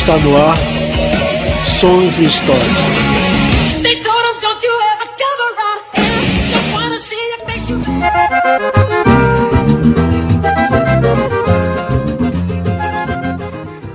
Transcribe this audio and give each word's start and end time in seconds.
Está 0.00 0.16
no 0.16 0.34
ar 0.34 0.56
Sons 1.66 2.18
e 2.18 2.24
Histórias. 2.24 2.90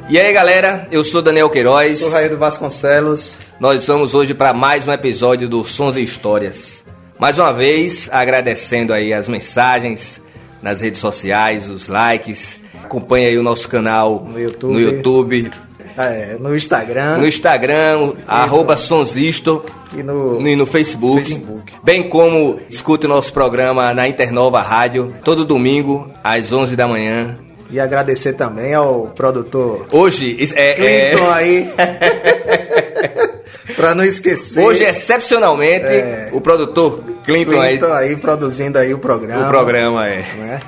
E 0.07 0.19
aí 0.19 0.31
galera, 0.31 0.87
eu 0.91 1.03
sou 1.03 1.23
Daniel 1.23 1.49
Queiroz. 1.49 1.99
Sou 1.99 2.11
Raio 2.11 2.29
do 2.29 2.37
Vasconcelos. 2.37 3.35
Nós 3.59 3.87
vamos 3.87 4.13
hoje 4.13 4.35
para 4.35 4.53
mais 4.53 4.87
um 4.87 4.93
episódio 4.93 5.49
do 5.49 5.65
Sons 5.65 5.95
e 5.95 6.03
Histórias. 6.03 6.85
Mais 7.17 7.39
uma 7.39 7.51
vez, 7.51 8.09
agradecendo 8.11 8.93
aí 8.93 9.11
as 9.11 9.27
mensagens 9.27 10.21
nas 10.61 10.81
redes 10.81 10.99
sociais, 10.99 11.67
os 11.67 11.87
likes. 11.87 12.59
Acompanhe 12.83 13.25
aí 13.25 13.37
o 13.39 13.43
nosso 13.43 13.67
canal 13.67 14.27
No 14.29 14.39
YouTube. 14.39 14.73
no, 14.73 14.79
YouTube, 14.79 15.51
É, 15.97 16.35
no 16.39 16.55
Instagram 16.55 17.17
no 17.17 17.27
Instagram, 17.27 18.13
arroba 18.27 18.75
Sonsisto 18.75 19.63
e 19.97 20.03
no, 20.03 20.45
e 20.45 20.55
no 20.55 20.65
Facebook. 20.65 21.21
Facebook. 21.25 21.73
Bem 21.83 22.09
como 22.09 22.59
escute 22.69 23.05
o 23.05 23.09
nosso 23.09 23.31
programa 23.31 23.93
na 23.93 24.07
Internova 24.07 24.61
Rádio, 24.61 25.15
todo 25.23 25.45
domingo, 25.45 26.11
às 26.23 26.51
11 26.51 26.75
da 26.75 26.87
manhã. 26.87 27.37
E 27.71 27.79
agradecer 27.79 28.33
também 28.33 28.73
ao 28.73 29.07
produtor 29.15 29.85
Hoje, 29.91 30.37
é, 30.53 30.71
é- 30.71 31.09
Clinton 31.11 31.31
aí. 31.31 31.69
pra 33.75 33.95
não 33.95 34.03
esquecer. 34.03 34.63
hoje, 34.63 34.83
excepcionalmente, 34.83 35.85
É. 35.85 36.29
o 36.31 36.41
produtor 36.41 37.03
Clinton, 37.25 37.59
aí, 37.59 37.77
Clinton 37.77 37.93
aí 37.93 38.15
produzindo 38.15 38.77
aí 38.77 38.93
o 38.93 38.99
programa. 38.99 39.45
o 39.45 39.49
programa 39.49 40.07
é. 40.07 40.25
né? 40.37 40.61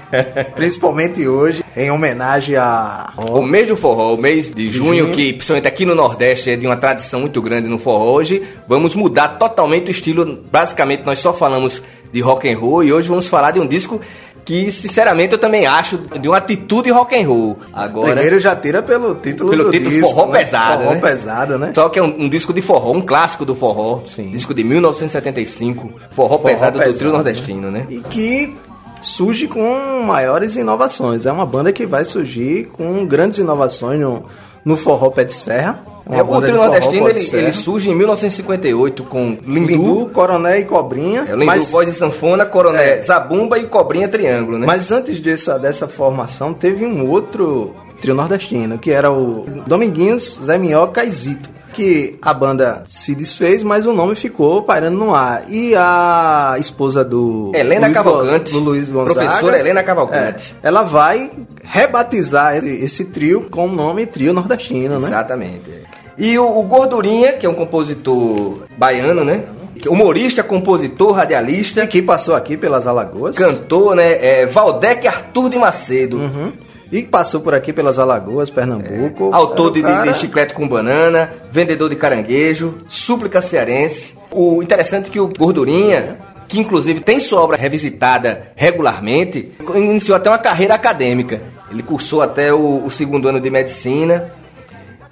Principalmente 0.56 1.28
hoje, 1.28 1.64
em 1.76 1.92
homenagem 1.92 2.56
a. 2.56 3.14
O 3.16 3.42
mês 3.42 3.68
do 3.68 3.78
forró, 3.78 4.14
o 4.14 4.18
mês 4.18 4.50
de 4.50 4.70
junho, 4.70 5.04
junho. 5.06 5.14
que 5.14 5.34
principalmente 5.34 5.68
aqui 5.68 5.86
no 5.86 5.94
Nordeste 5.94 6.50
é 6.50 6.56
de 6.56 6.66
uma 6.66 6.76
tradição 6.76 7.22
muito 7.22 7.42
grande 7.42 7.68
no 7.68 7.78
forró, 7.78 8.12
hoje 8.12 8.44
vamos 8.68 8.96
mudar 8.96 9.30
totalmente 9.38 9.90
o 9.90 9.92
estilo. 9.92 10.44
Basicamente, 10.52 11.06
nós 11.06 11.20
só 11.20 11.34
falamos 11.34 11.82
de 12.12 12.22
rock 12.22 12.52
and 12.52 12.58
roll 12.58 12.84
e 12.84 12.92
hoje 12.92 13.08
vamos 13.08 13.28
falar 13.28 13.52
de 13.52 13.60
um 13.60 13.68
disco 13.68 14.02
que, 14.48 14.72
sinceramente, 14.72 15.34
eu 15.34 15.38
também 15.38 15.68
acho 15.68 15.98
de 15.98 16.26
uma 16.26 16.38
atitude 16.38 16.90
rock 16.90 17.22
and 17.22 17.28
roll. 17.28 17.60
Agora, 17.74 18.14
Primeiro 18.14 18.40
já 18.40 18.56
tira 18.56 18.82
pelo 18.82 19.16
título 19.16 19.50
pelo 19.50 19.66
do 19.66 19.72
título 19.72 19.90
disco, 19.92 20.08
Forró 20.08 20.28
né? 20.28 20.40
Pesado, 20.40 20.84
Forró 20.84 20.94
né? 20.94 21.02
pesado, 21.02 21.58
né? 21.60 21.72
Só 21.76 21.90
que 21.90 22.00
é 22.00 22.02
um, 22.02 22.22
um 22.22 22.30
disco 22.30 22.54
de 22.54 22.62
forró, 22.62 22.94
um 22.94 23.02
clássico 23.02 23.44
do 23.44 23.54
forró. 23.54 24.04
Sim. 24.06 24.30
Disco 24.30 24.54
de 24.54 24.64
1975, 24.64 25.92
Forró, 26.12 26.38
Pesado, 26.38 26.78
do 26.78 26.80
pesado, 26.80 26.98
trio 26.98 27.12
nordestino, 27.12 27.70
né? 27.70 27.88
E 27.90 28.00
que 28.00 28.56
surge 29.02 29.50
com 29.50 30.02
maiores 30.06 30.56
inovações. 30.56 31.26
É 31.26 31.32
uma 31.32 31.46
banda 31.46 31.74
que 31.74 31.86
vai 31.86 32.06
surgir 32.06 32.68
com 32.68 33.06
grandes 33.06 33.40
inovações 33.40 34.00
no, 34.00 34.28
no 34.64 34.78
forró 34.78 35.10
pé 35.10 35.26
de 35.26 35.34
serra. 35.34 35.84
Uma 36.08 36.18
É, 36.20 36.24
o 36.24 36.42
trio 36.42 36.56
forró 36.56 36.66
nordestino 36.68 37.10
ele, 37.10 37.30
ele 37.34 37.52
surge 37.52 37.90
em 37.90 37.96
1958 37.96 39.04
com 39.04 39.38
Lindu, 39.46 39.68
Lindu, 39.68 40.10
Coroné 40.14 40.60
e 40.60 40.66
Cobrinha. 40.66 41.26
é, 41.28 41.32
Lindu 41.34 41.46
mas, 41.46 41.72
voz 41.72 41.88
de 41.88 41.94
sanfona, 41.94 42.46
coroné, 42.46 42.98
É. 42.98 43.02
zabumba 43.02 43.58
e 43.60 43.66
cobrinha 43.66 44.08
triângulo, 44.08 44.58
né? 44.58 44.66
mas 44.66 44.92
antes 44.92 45.20
dessa, 45.20 45.58
dessa 45.60 45.88
formação, 45.88 46.54
teve 46.54 46.86
um 46.86 47.08
outro 47.10 47.74
trio 48.00 48.14
nordestino, 48.16 48.78
que 48.78 48.92
era 48.92 49.12
o 49.12 49.46
Dominguinhos, 49.68 50.40
Zé 50.44 50.58
Minhoca 50.58 51.04
e 51.04 51.12
Zito. 51.12 51.58
Que 51.74 52.18
a 52.24 52.34
banda 52.34 52.84
se 52.88 53.14
desfez, 53.14 53.62
mas 53.62 53.86
o 53.86 53.94
nome 53.94 54.16
ficou 54.16 54.64
pairando 54.64 54.98
no 54.98 55.14
ar. 55.14 55.44
E 55.48 55.76
a 55.76 56.56
esposa 56.58 57.04
do 57.06 57.52
Helena 57.54 57.82
Luiz 57.86 57.94
Cavalcante, 57.94 58.52
do 58.52 58.60
Luiz 58.60 58.92
Gonzaga, 58.92 59.20
professora 59.20 59.60
Helena 59.60 59.84
Cavalcante. 59.84 60.56
é, 60.64 60.68
ela 60.68 60.82
vai 60.82 61.30
rebatizar 61.64 62.58
esse, 62.58 62.68
esse 62.84 63.06
trio 63.06 63.48
com 63.52 63.68
o 63.68 63.72
nome 63.72 64.08
Trio 64.08 64.34
Nordestino, 64.34 65.00
né? 65.00 65.08
Exatamente. 65.08 65.70
E 66.18 66.38
o, 66.38 66.60
o 66.60 66.64
Gordurinha, 66.64 67.34
que 67.34 67.46
é 67.46 67.50
um 67.50 67.54
compositor 67.54 68.66
baiano, 68.78 69.24
né? 69.24 69.44
Humorista, 69.88 70.42
compositor, 70.42 71.12
radialista, 71.12 71.86
Que 71.86 72.02
passou 72.02 72.34
aqui 72.34 72.58
pelas 72.58 72.88
Alagoas. 72.88 73.38
cantor, 73.38 73.96
né? 73.96 74.18
É 74.26 74.46
Valdec 74.46 75.08
Arthur 75.08 75.50
de 75.50 75.58
Macedo. 75.58 76.18
Uhum. 76.18 76.54
E 76.92 77.04
passou 77.04 77.42
por 77.42 77.54
aqui 77.54 77.74
pelas 77.74 78.00
Alagoas, 78.00 78.50
Pernambuco. 78.50 79.30
Autor 79.34 79.72
de, 79.72 79.84
de 79.84 80.14
chiclete 80.16 80.54
com 80.54 80.68
banana, 80.68 81.34
vendedor 81.52 81.90
de 81.90 81.96
caranguejo, 81.96 82.76
súplica 82.88 83.42
cearense. 83.42 84.16
O 84.32 84.64
interessante 84.64 85.10
é 85.10 85.12
que 85.12 85.20
o 85.20 85.28
Gordurinha, 85.28 86.18
que 86.48 86.60
inclusive 86.60 87.02
tem 87.02 87.20
sua 87.20 87.42
obra 87.42 87.58
revisitada 87.58 88.52
regularmente, 88.56 89.52
iniciou 89.76 90.16
até 90.16 90.30
uma 90.30 90.38
carreira 90.38 90.76
acadêmica. 90.76 91.42
Ele 91.70 91.84
cursou 91.84 92.22
até 92.22 92.54
o, 92.54 92.86
o 92.86 92.90
segundo 92.90 93.28
ano 93.28 93.42
de 93.42 93.50
medicina. 93.50 94.32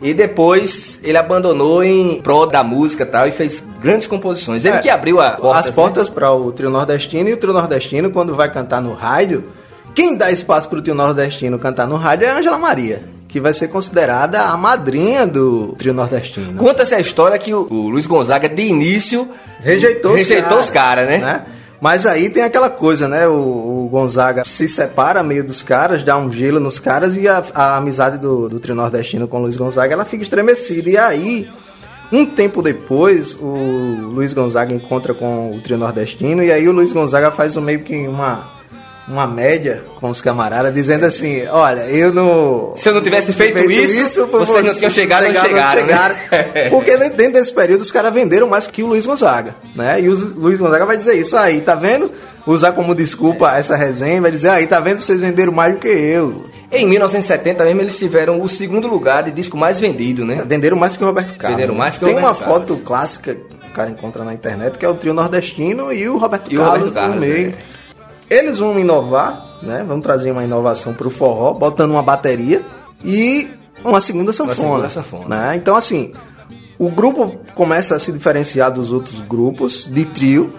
E 0.01 0.13
depois 0.13 0.99
ele 1.03 1.17
abandonou 1.17 1.83
em 1.83 2.21
prol 2.21 2.45
da 2.45 2.63
música 2.63 3.03
e 3.03 3.05
tal 3.05 3.27
e 3.27 3.31
fez 3.31 3.63
grandes 3.81 4.07
composições. 4.07 4.65
Ele 4.65 4.77
É, 4.77 4.79
que 4.79 4.89
abriu 4.89 5.17
portas, 5.17 5.67
as 5.67 5.69
portas 5.69 6.09
para 6.09 6.31
o 6.31 6.51
trio 6.51 6.69
nordestino 6.69 7.29
e 7.29 7.33
o 7.33 7.37
trio 7.37 7.53
nordestino 7.53 8.11
quando 8.11 8.35
vai 8.35 8.51
cantar 8.51 8.81
no 8.81 8.93
rádio, 8.93 9.45
quem 9.93 10.17
dá 10.17 10.31
espaço 10.31 10.67
para 10.67 10.79
o 10.79 10.81
trio 10.81 10.95
nordestino 10.95 11.57
cantar 11.57 11.87
no 11.87 11.95
rádio 11.95 12.25
é 12.25 12.29
a 12.29 12.37
Angela 12.37 12.57
Maria, 12.57 13.03
que 13.27 13.39
vai 13.39 13.53
ser 13.53 13.69
considerada 13.69 14.41
a 14.41 14.57
madrinha 14.57 15.25
do 15.25 15.73
trio 15.77 15.93
nordestino. 15.93 16.51
né? 16.51 16.59
Conta-se 16.59 16.93
a 16.93 16.99
história 16.99 17.39
que 17.39 17.53
o, 17.53 17.65
o 17.69 17.89
Luiz 17.89 18.05
Gonzaga 18.05 18.49
de 18.49 18.63
início 18.63 19.29
Rejeitou, 19.61 20.13
rejeitou 20.13 20.59
os 20.59 20.69
caras, 20.69 21.07
né? 21.07 21.45
Mas 21.85 22.07
aí 22.07 22.31
tem 22.31 22.41
aquela 22.41 22.67
coisa, 22.67 23.07
né? 23.07 23.27
O, 23.27 23.85
o 23.85 23.89
Gonzaga 23.91 24.43
se 24.43 24.67
separa 24.67 25.21
meio 25.21 25.43
dos 25.43 25.61
caras, 25.61 26.01
dá 26.01 26.17
um 26.17 26.31
gelo 26.31 26.59
nos 26.59 26.79
caras 26.79 27.15
e 27.15 27.27
a, 27.27 27.45
a 27.53 27.77
amizade 27.77 28.17
do, 28.17 28.49
do 28.49 28.59
trio 28.59 28.73
nordestino 28.73 29.27
com 29.27 29.37
o 29.37 29.43
Luiz 29.43 29.55
Gonzaga 29.55 29.93
ela 29.93 30.03
fica 30.03 30.23
estremecida. 30.23 30.89
E 30.89 30.97
aí, 30.97 31.47
um 32.11 32.25
tempo 32.25 32.63
depois, 32.63 33.37
o 33.39 34.09
Luiz 34.11 34.33
Gonzaga 34.33 34.73
encontra 34.73 35.13
com 35.13 35.55
o 35.55 35.61
trio 35.61 35.77
nordestino 35.77 36.41
e 36.41 36.51
aí 36.51 36.67
o 36.67 36.71
Luiz 36.71 36.91
Gonzaga 36.91 37.29
faz 37.29 37.55
um 37.55 37.61
meio 37.61 37.81
que 37.81 38.07
uma 38.07 38.54
uma 39.07 39.27
média 39.27 39.83
com 39.99 40.09
os 40.09 40.19
camaradas 40.19 40.73
dizendo 40.73 41.05
assim, 41.05 41.45
olha, 41.47 41.81
eu 41.81 42.11
não 42.11 42.73
Se 42.75 42.89
eu 42.89 42.93
não 42.93 43.01
tivesse 43.01 43.33
feito 43.33 43.59
isso, 43.69 44.27
por 44.27 44.39
vocês 44.39 44.63
não 44.63 44.73
tinham 44.75 44.89
chegado 44.89 45.27
onde 45.27 45.39
chegaram, 45.39 45.85
né? 45.85 46.15
Porque 46.71 46.97
dentro 46.97 47.33
desse 47.33 47.53
período 47.53 47.81
os 47.81 47.91
caras 47.91 48.13
venderam 48.13 48.47
mais 48.47 48.65
que 48.65 48.81
o 48.81 48.87
Luiz 48.87 49.05
Gonzaga, 49.05 49.55
né? 49.75 50.01
E 50.01 50.09
o 50.09 50.15
Luiz 50.35 50.59
Gonzaga 50.59 50.85
vai 50.85 50.97
dizer 50.97 51.13
isso 51.15 51.37
aí, 51.37 51.61
tá 51.61 51.75
vendo? 51.75 52.09
Usar 52.47 52.71
como 52.73 52.93
desculpa 52.95 53.55
essa 53.57 53.75
resenha, 53.75 54.21
vai 54.21 54.29
dizer, 54.31 54.49
aí, 54.49 54.67
tá 54.67 54.79
vendo? 54.79 55.01
Vocês 55.01 55.19
venderam 55.19 55.51
mais 55.51 55.73
do 55.73 55.79
que 55.79 55.87
eu. 55.87 56.43
Em 56.71 56.87
1970 56.87 57.63
mesmo 57.63 57.81
eles 57.81 57.97
tiveram 57.97 58.41
o 58.41 58.49
segundo 58.49 58.87
lugar 58.87 59.23
de 59.23 59.31
disco 59.31 59.55
mais 59.55 59.79
vendido, 59.79 60.25
né? 60.25 60.43
Venderam 60.47 60.77
mais 60.77 60.97
que 60.97 61.03
o 61.03 61.07
Roberto 61.07 61.35
Carlos. 61.35 61.57
Venderam 61.57 61.75
mais 61.75 61.97
que 61.97 62.03
o 62.03 62.07
Tem 62.07 62.15
Roberto 62.15 62.37
uma 62.37 62.45
Carlos. 62.47 62.69
foto 62.69 62.77
clássica 62.83 63.35
que 63.35 63.67
o 63.69 63.73
cara 63.73 63.89
encontra 63.89 64.23
na 64.23 64.33
internet, 64.33 64.77
que 64.77 64.85
é 64.85 64.89
o 64.89 64.95
trio 64.95 65.13
nordestino 65.13 65.91
e 65.93 66.07
o 66.09 66.17
Roberto 66.17 66.51
E 66.51 66.57
o 66.57 66.61
Carlos, 66.61 66.79
Roberto 66.79 66.93
Carlos, 66.95 67.15
no 67.15 67.21
meio. 67.21 67.49
é. 67.49 67.74
Eles 68.29 68.59
vão 68.59 68.79
inovar, 68.79 69.59
né? 69.61 69.83
Vão 69.87 70.01
trazer 70.01 70.31
uma 70.31 70.43
inovação 70.43 70.93
pro 70.93 71.09
forró, 71.09 71.53
botando 71.53 71.91
uma 71.91 72.03
bateria 72.03 72.65
e 73.03 73.49
uma 73.83 74.01
segunda 74.01 74.33
sanfona. 74.33 74.55
segunda 74.55 74.89
sanfona. 74.89 75.35
Né? 75.35 75.55
Então, 75.55 75.75
assim, 75.75 76.11
o 76.77 76.89
grupo 76.89 77.37
começa 77.53 77.95
a 77.95 77.99
se 77.99 78.11
diferenciar 78.11 78.71
dos 78.71 78.91
outros 78.91 79.21
grupos 79.21 79.85
de 79.85 80.05
trio, 80.05 80.53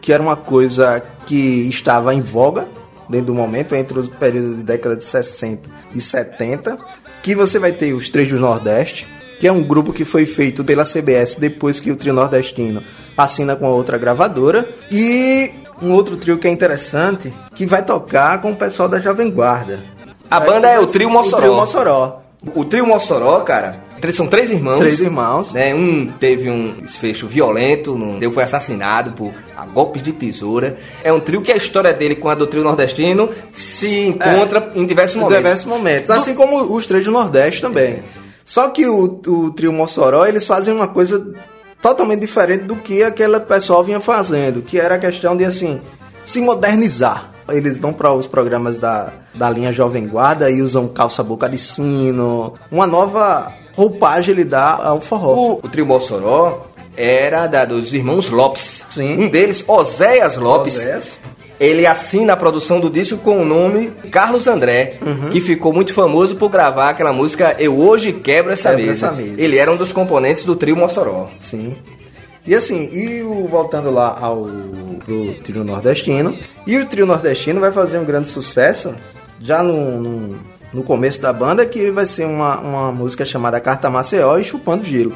que 0.00 0.12
era 0.12 0.22
uma 0.22 0.36
coisa 0.36 1.02
que 1.26 1.68
estava 1.68 2.14
em 2.14 2.20
voga 2.20 2.66
dentro 3.08 3.26
do 3.26 3.34
momento, 3.34 3.74
entre 3.74 3.98
os 3.98 4.08
períodos 4.08 4.56
de 4.56 4.62
década 4.62 4.96
de 4.96 5.04
60 5.04 5.68
e 5.94 6.00
70, 6.00 6.76
que 7.22 7.34
você 7.34 7.58
vai 7.58 7.72
ter 7.72 7.92
os 7.92 8.10
Três 8.10 8.28
do 8.28 8.38
Nordeste, 8.38 9.06
que 9.38 9.46
é 9.46 9.52
um 9.52 9.62
grupo 9.62 9.92
que 9.92 10.04
foi 10.04 10.24
feito 10.24 10.64
pela 10.64 10.84
CBS 10.84 11.36
depois 11.36 11.78
que 11.78 11.90
o 11.90 11.96
trio 11.96 12.12
nordestino 12.12 12.82
assina 13.16 13.56
com 13.56 13.66
a 13.66 13.70
outra 13.70 13.98
gravadora, 13.98 14.68
e 14.90 15.50
um 15.82 15.92
outro 15.92 16.16
trio 16.16 16.38
que 16.38 16.46
é 16.46 16.50
interessante, 16.50 17.32
que 17.54 17.66
vai 17.66 17.84
tocar 17.84 18.40
com 18.40 18.52
o 18.52 18.56
pessoal 18.56 18.88
da 18.88 19.00
Jovem 19.00 19.30
Guarda. 19.30 19.80
A 20.30 20.38
Vai 20.38 20.48
banda 20.48 20.68
é 20.68 20.78
o 20.78 20.86
Trio 20.86 21.10
Mossoró. 21.10 21.36
O 21.36 21.40
trio 21.42 21.54
Mossoró. 21.54 22.22
O 22.54 22.64
trio 22.64 22.86
Mossoró, 22.86 23.40
cara, 23.40 23.80
são 24.12 24.26
três 24.26 24.50
irmãos. 24.50 24.78
Três 24.78 24.98
irmãos. 25.00 25.52
Né? 25.52 25.74
Um 25.74 26.06
teve 26.18 26.50
um 26.50 26.72
desfecho 26.80 27.26
violento, 27.26 27.94
um 27.94 28.18
teu 28.18 28.32
foi 28.32 28.42
assassinado 28.42 29.12
por 29.12 29.32
a 29.56 29.66
golpes 29.66 30.02
de 30.02 30.12
tesoura. 30.12 30.78
É 31.04 31.12
um 31.12 31.20
trio 31.20 31.42
que 31.42 31.52
a 31.52 31.56
história 31.56 31.92
dele 31.92 32.16
com 32.16 32.28
a 32.28 32.34
do 32.34 32.46
trio 32.46 32.64
nordestino 32.64 33.28
se 33.52 34.06
encontra 34.06 34.72
em 34.74 34.86
diversos 34.86 35.16
Em 35.16 35.20
momentos. 35.20 35.38
diversos 35.38 35.66
momentos. 35.66 36.10
Assim 36.10 36.34
como 36.34 36.74
os 36.74 36.86
três 36.86 37.04
do 37.04 37.10
Nordeste 37.10 37.60
também. 37.60 38.02
Só 38.44 38.68
que 38.70 38.86
o, 38.86 39.20
o 39.26 39.50
trio 39.52 39.72
Mossoró, 39.72 40.26
eles 40.26 40.46
fazem 40.46 40.74
uma 40.74 40.88
coisa 40.88 41.24
totalmente 41.82 42.20
diferente 42.20 42.64
do 42.64 42.76
que 42.76 43.02
aquele 43.02 43.40
pessoal 43.40 43.82
vinha 43.82 44.00
fazendo, 44.00 44.62
que 44.62 44.78
era 44.78 44.94
a 44.94 44.98
questão 44.98 45.36
de, 45.36 45.44
assim, 45.44 45.80
se 46.24 46.40
modernizar. 46.40 47.30
Eles 47.48 47.76
vão 47.76 47.92
para 47.92 48.12
os 48.12 48.26
programas 48.26 48.78
da, 48.78 49.12
da 49.34 49.50
linha 49.50 49.72
Jovem 49.72 50.06
Guarda 50.06 50.48
e 50.48 50.62
usam 50.62 50.86
calça 50.86 51.22
boca 51.24 51.48
de 51.48 51.58
sino. 51.58 52.54
Uma 52.70 52.86
nova 52.86 53.52
roupagem 53.74 54.32
ele 54.32 54.44
dá 54.44 54.76
ao 54.76 55.00
forró. 55.00 55.34
O, 55.34 55.52
o 55.54 55.68
trio 55.68 55.84
Mossoró 55.84 56.66
era 56.96 57.46
da, 57.48 57.64
dos 57.64 57.92
irmãos 57.92 58.30
Lopes. 58.30 58.84
Sim. 58.90 59.24
Um 59.24 59.28
deles, 59.28 59.64
Oséias 59.66 60.36
Lopes. 60.36 60.76
Oséias. 60.76 61.18
Ele 61.64 61.86
assina 61.86 62.32
a 62.32 62.36
produção 62.36 62.80
do 62.80 62.90
disco 62.90 63.16
com 63.18 63.40
o 63.40 63.44
nome 63.44 63.90
Carlos 64.10 64.46
André, 64.46 64.96
Uhum. 65.00 65.30
que 65.30 65.40
ficou 65.40 65.72
muito 65.72 65.94
famoso 65.94 66.36
por 66.36 66.50
gravar 66.50 66.90
aquela 66.90 67.12
música 67.12 67.54
Eu 67.58 67.78
Hoje 67.78 68.12
Quebro 68.12 68.52
Essa, 68.52 68.70
Quebro 68.70 68.86
mesa. 68.86 69.06
Essa 69.06 69.16
Mesa. 69.16 69.40
Ele 69.40 69.56
era 69.56 69.70
um 69.70 69.76
dos 69.76 69.92
componentes 69.92 70.44
do 70.44 70.56
trio 70.56 70.76
Mossoró. 70.76 71.28
Sim. 71.38 71.74
E 72.46 72.54
assim, 72.54 72.90
e 72.92 73.22
o, 73.22 73.46
voltando 73.46 73.90
lá 73.90 74.18
ao 74.20 74.48
pro 75.04 75.34
trio 75.44 75.62
nordestino, 75.62 76.36
e 76.66 76.76
o 76.76 76.84
trio 76.86 77.06
nordestino 77.06 77.60
vai 77.60 77.70
fazer 77.70 77.98
um 77.98 78.04
grande 78.04 78.28
sucesso 78.28 78.94
já 79.40 79.62
no, 79.62 80.00
no, 80.00 80.38
no 80.72 80.82
começo 80.82 81.20
da 81.22 81.32
banda, 81.32 81.64
que 81.64 81.90
vai 81.92 82.04
ser 82.06 82.24
uma, 82.24 82.58
uma 82.58 82.92
música 82.92 83.24
chamada 83.24 83.60
Carta 83.60 83.88
Maceió 83.88 84.36
e 84.38 84.44
Chupando 84.44 84.84
Gelo. 84.84 85.14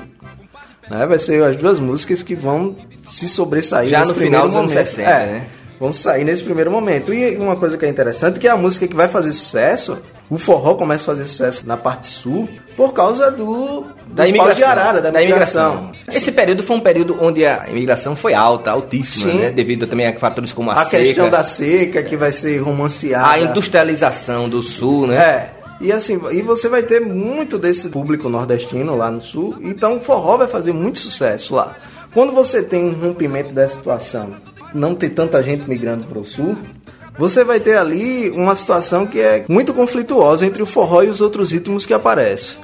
Né? 0.88 1.04
Vai 1.04 1.18
ser 1.18 1.42
as 1.42 1.56
duas 1.56 1.80
músicas 1.80 2.22
que 2.22 2.34
vão 2.36 2.76
se 3.04 3.28
sobressair 3.28 3.88
Já 3.88 4.04
no 4.04 4.14
final 4.14 4.46
dos 4.46 4.56
anos 4.56 4.72
momento. 4.72 4.86
60, 4.86 5.10
É, 5.10 5.26
né? 5.26 5.44
Vão 5.78 5.92
sair 5.92 6.24
nesse 6.24 6.42
primeiro 6.42 6.70
momento. 6.70 7.12
E 7.12 7.36
uma 7.36 7.54
coisa 7.56 7.76
que 7.76 7.84
é 7.84 7.88
interessante, 7.88 8.40
que 8.40 8.48
a 8.48 8.56
música 8.56 8.88
que 8.88 8.94
vai 8.94 9.08
fazer 9.08 9.32
sucesso, 9.32 9.98
o 10.30 10.38
forró 10.38 10.74
começa 10.74 11.02
a 11.02 11.06
fazer 11.06 11.26
sucesso 11.26 11.66
na 11.66 11.76
parte 11.76 12.06
sul, 12.06 12.48
por 12.76 12.92
causa 12.94 13.30
do 13.30 13.84
Da 14.08 14.26
imigração. 14.26 14.54
de 14.56 14.64
arara, 14.64 15.00
da, 15.02 15.22
imigração. 15.22 15.92
Esse 16.08 16.32
período 16.32 16.62
foi 16.62 16.76
um 16.76 16.80
período 16.80 17.18
onde 17.20 17.44
a 17.44 17.66
imigração 17.68 18.16
foi 18.16 18.32
alta, 18.32 18.70
altíssima, 18.70 19.30
Sim. 19.30 19.38
né? 19.38 19.50
Devido 19.50 19.86
também 19.86 20.06
a 20.06 20.18
fatores 20.18 20.52
como 20.52 20.70
a, 20.70 20.74
A 20.74 20.84
seca, 20.86 20.98
questão 21.04 21.28
da 21.30 21.44
seca 21.44 22.02
que 22.02 22.16
vai 22.16 22.32
ser 22.32 22.58
romanceada. 22.58 23.28
a 23.28 23.38
industrialização 23.38 24.48
do 24.48 24.62
sul, 24.62 25.06
né? 25.06 25.16
É. 25.16 25.50
E 25.78 25.92
assim, 25.92 26.18
e 26.32 26.40
você 26.40 26.70
vai 26.70 26.82
ter 26.82 27.00
muito 27.00 27.58
desse 27.58 27.90
público 27.90 28.30
nordestino 28.30 28.96
lá 28.96 29.10
no 29.10 29.20
sul, 29.20 29.56
então 29.60 29.98
o 29.98 30.00
forró 30.00 30.38
vai 30.38 30.48
fazer 30.48 30.72
muito 30.72 30.98
sucesso 30.98 31.54
lá. 31.54 31.74
Quando 32.14 32.32
você 32.32 32.62
tem 32.62 32.82
um 32.82 32.94
rompimento 32.94 33.52
dessa 33.52 33.74
situação, 33.76 34.30
não 34.76 34.94
ter 34.94 35.10
tanta 35.10 35.42
gente 35.42 35.68
migrando 35.68 36.06
para 36.06 36.18
o 36.18 36.24
sul, 36.24 36.56
você 37.18 37.42
vai 37.44 37.58
ter 37.58 37.76
ali 37.76 38.30
uma 38.30 38.54
situação 38.54 39.06
que 39.06 39.20
é 39.20 39.44
muito 39.48 39.72
conflituosa 39.72 40.44
entre 40.44 40.62
o 40.62 40.66
forró 40.66 41.02
e 41.02 41.08
os 41.08 41.20
outros 41.20 41.50
ritmos 41.50 41.86
que 41.86 41.94
aparecem. 41.94 42.58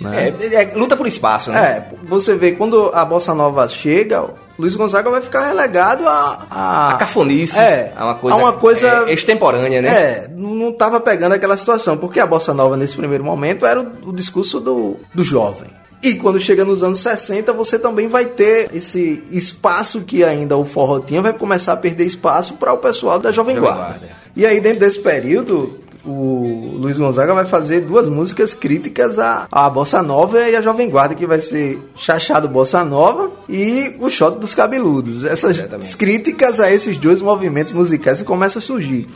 Né? 0.00 0.34
É, 0.40 0.54
é, 0.54 0.74
luta 0.74 0.96
por 0.96 1.06
espaço, 1.06 1.50
né? 1.50 1.60
É, 1.60 1.94
você 2.06 2.34
vê 2.34 2.52
quando 2.52 2.90
a 2.94 3.04
bossa 3.04 3.34
nova 3.34 3.66
chega, 3.66 4.26
Luiz 4.58 4.74
Gonzaga 4.74 5.10
vai 5.10 5.20
ficar 5.20 5.46
relegado 5.46 6.06
a. 6.06 6.46
a, 6.50 6.90
A 6.90 6.94
cafonice, 6.94 7.58
É, 7.58 7.92
a 7.96 8.04
uma 8.04 8.14
coisa, 8.14 8.36
a 8.36 8.40
uma 8.40 8.52
coisa 8.52 9.04
é, 9.08 9.12
extemporânea, 9.12 9.82
né? 9.82 9.88
É, 9.88 10.30
não 10.34 10.54
não 10.54 10.72
tava 10.72 11.00
pegando 11.00 11.32
aquela 11.32 11.56
situação, 11.56 11.96
porque 11.96 12.20
a 12.20 12.26
bossa 12.26 12.54
nova 12.54 12.76
nesse 12.76 12.96
primeiro 12.96 13.24
momento 13.24 13.66
era 13.66 13.80
o, 13.80 14.08
o 14.10 14.12
discurso 14.12 14.60
do, 14.60 14.96
do 15.12 15.24
jovem. 15.24 15.68
E 16.02 16.14
quando 16.14 16.40
chega 16.40 16.64
nos 16.64 16.82
anos 16.82 17.00
60, 17.00 17.52
você 17.52 17.78
também 17.78 18.06
vai 18.06 18.26
ter 18.26 18.70
esse 18.72 19.22
espaço 19.32 20.02
que 20.02 20.22
ainda 20.22 20.56
o 20.56 20.64
forró 20.64 21.00
tinha, 21.00 21.20
vai 21.20 21.32
começar 21.32 21.72
a 21.72 21.76
perder 21.76 22.04
espaço 22.04 22.54
para 22.54 22.72
o 22.72 22.78
pessoal 22.78 23.18
da 23.18 23.32
Jovem 23.32 23.56
Jovem 23.56 23.60
Guarda. 23.60 23.98
Guarda. 23.98 24.08
E 24.36 24.46
aí, 24.46 24.60
dentro 24.60 24.80
desse 24.80 25.00
período, 25.00 25.78
o 26.04 26.76
Luiz 26.78 26.96
Gonzaga 26.96 27.34
vai 27.34 27.44
fazer 27.44 27.80
duas 27.80 28.08
músicas 28.08 28.54
críticas 28.54 29.18
à, 29.18 29.46
à 29.50 29.68
Bossa 29.68 30.02
Nova 30.02 30.38
e 30.48 30.54
à 30.54 30.62
Jovem 30.62 30.88
Guarda, 30.88 31.14
que 31.14 31.26
vai 31.26 31.40
ser 31.40 31.78
Chachado 31.96 32.48
Bossa 32.48 32.84
Nova 32.84 33.30
e 33.48 33.94
o 33.98 34.08
Shot 34.08 34.38
dos 34.38 34.54
Cabeludos. 34.54 35.24
Essas 35.24 35.58
Exatamente. 35.58 35.96
críticas 35.96 36.60
a 36.60 36.70
esses 36.70 36.96
dois 36.96 37.20
movimentos 37.20 37.72
musicais 37.72 38.18
que 38.18 38.24
começam 38.24 38.60
a 38.60 38.62
surgir. 38.62 39.06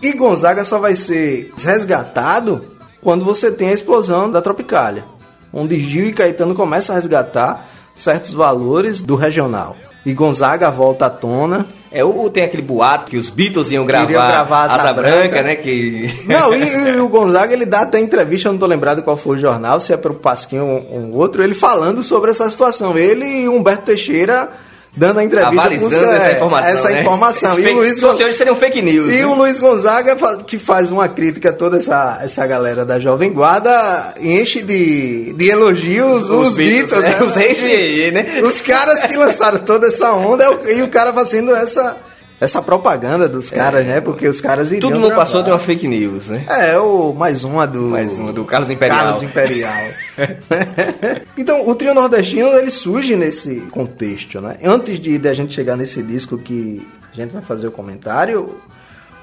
E 0.00 0.12
Gonzaga 0.12 0.64
só 0.64 0.78
vai 0.78 0.94
ser 0.94 1.52
resgatado 1.56 2.64
quando 3.00 3.24
você 3.24 3.50
tem 3.50 3.70
a 3.70 3.74
explosão 3.74 4.30
da 4.30 4.40
Tropicália, 4.40 5.04
onde 5.52 5.78
Gil 5.80 6.06
e 6.06 6.12
Caetano 6.12 6.54
começam 6.54 6.94
a 6.94 6.98
resgatar 6.98 7.68
certos 7.94 8.32
valores 8.32 9.02
do 9.02 9.16
regional. 9.16 9.76
E 10.06 10.14
Gonzaga 10.14 10.70
volta 10.70 11.06
à 11.06 11.10
tona. 11.10 11.66
É, 11.90 12.04
o, 12.04 12.30
tem 12.30 12.44
aquele 12.44 12.62
boato 12.62 13.10
que 13.10 13.16
os 13.16 13.28
Beatles 13.28 13.70
iam 13.70 13.84
gravar, 13.84 14.06
gravar 14.06 14.62
Asa 14.64 14.74
Asa 14.74 14.92
Branca, 14.92 15.18
Branca. 15.18 15.42
né? 15.42 15.56
Que... 15.56 16.24
Não, 16.26 16.54
e, 16.54 16.96
e 16.96 17.00
o 17.00 17.08
Gonzaga 17.08 17.52
ele 17.52 17.66
dá 17.66 17.80
até 17.80 17.98
entrevista, 18.00 18.48
eu 18.48 18.52
não 18.52 18.58
tô 18.58 18.66
lembrado 18.66 19.02
qual 19.02 19.16
foi 19.16 19.36
o 19.36 19.40
jornal, 19.40 19.80
se 19.80 19.92
é 19.92 19.96
pro 19.96 20.14
Pasquinho 20.14 20.66
ou 20.66 20.98
um 20.98 21.14
outro, 21.14 21.42
ele 21.42 21.54
falando 21.54 22.02
sobre 22.04 22.30
essa 22.30 22.48
situação. 22.50 22.96
Ele 22.96 23.24
e 23.24 23.48
Humberto 23.48 23.86
Teixeira 23.86 24.50
dando 24.98 25.20
a 25.20 25.24
entrevista 25.24 25.60
Avalizando 25.60 25.88
busca- 25.90 26.12
essa 26.16 26.26
é, 26.28 26.32
informação. 26.32 26.68
essa 26.68 26.88
né? 26.90 27.00
informação. 27.00 27.60
E 27.60 27.66
o 27.68 27.74
Luiz 27.76 27.94
se 27.94 28.00
Gon- 28.00 28.08
fosse 28.08 28.24
hoje 28.24 28.36
seria 28.36 28.52
um 28.52 28.56
fake 28.56 28.82
news. 28.82 29.08
E 29.08 29.18
né? 29.18 29.26
o 29.26 29.34
Luiz 29.34 29.60
Gonzaga, 29.60 30.16
que 30.46 30.58
faz 30.58 30.90
uma 30.90 31.08
crítica 31.08 31.50
a 31.50 31.52
toda 31.52 31.76
essa, 31.76 32.18
essa 32.22 32.44
galera 32.46 32.84
da 32.84 32.98
Jovem 32.98 33.32
Guarda, 33.32 34.14
enche 34.20 34.60
de, 34.62 35.32
de 35.34 35.48
elogios 35.48 36.28
os, 36.28 36.54
Beatles, 36.54 37.00
né? 37.00 37.18
Os 37.22 37.34
reis 37.34 38.12
né? 38.12 38.40
Os 38.42 38.60
caras 38.60 39.04
que 39.04 39.16
lançaram 39.16 39.58
toda 39.58 39.86
essa 39.86 40.12
onda 40.12 40.44
é 40.64 40.74
e 40.78 40.82
o 40.82 40.88
cara 40.88 41.12
fazendo 41.12 41.54
essa, 41.54 41.96
essa 42.40 42.62
propaganda 42.62 43.28
dos 43.28 43.50
caras, 43.50 43.84
né? 43.86 44.00
Porque 44.00 44.28
os 44.28 44.40
caras 44.40 44.70
iriam 44.70 44.78
É. 44.78 44.92
Tudo 44.92 45.00
não 45.00 45.08
gravar. 45.08 45.22
passou 45.24 45.42
de 45.42 45.50
uma 45.50 45.58
fake 45.58 45.88
news, 45.88 46.28
né? 46.28 46.44
É, 46.48 46.78
o 46.78 47.12
mais 47.12 47.42
uma 47.44 47.66
do. 47.66 47.82
Mais 47.88 48.12
uma 48.18 48.32
do 48.32 48.44
Carlos 48.44 48.70
Imperial. 48.70 48.98
Carlos 48.98 49.22
Imperial. 49.22 49.72
então, 51.36 51.68
o 51.68 51.74
trio 51.74 51.94
nordestino 51.94 52.48
ele 52.48 52.70
surge 52.70 53.16
nesse 53.16 53.56
contexto, 53.70 54.40
né? 54.40 54.56
Antes 54.64 54.98
de, 55.00 55.18
de 55.18 55.28
a 55.28 55.34
gente 55.34 55.52
chegar 55.54 55.76
nesse 55.76 56.02
disco 56.02 56.38
que 56.38 56.86
a 57.12 57.16
gente 57.16 57.32
vai 57.32 57.42
fazer 57.42 57.66
o 57.66 57.70
comentário, 57.72 58.54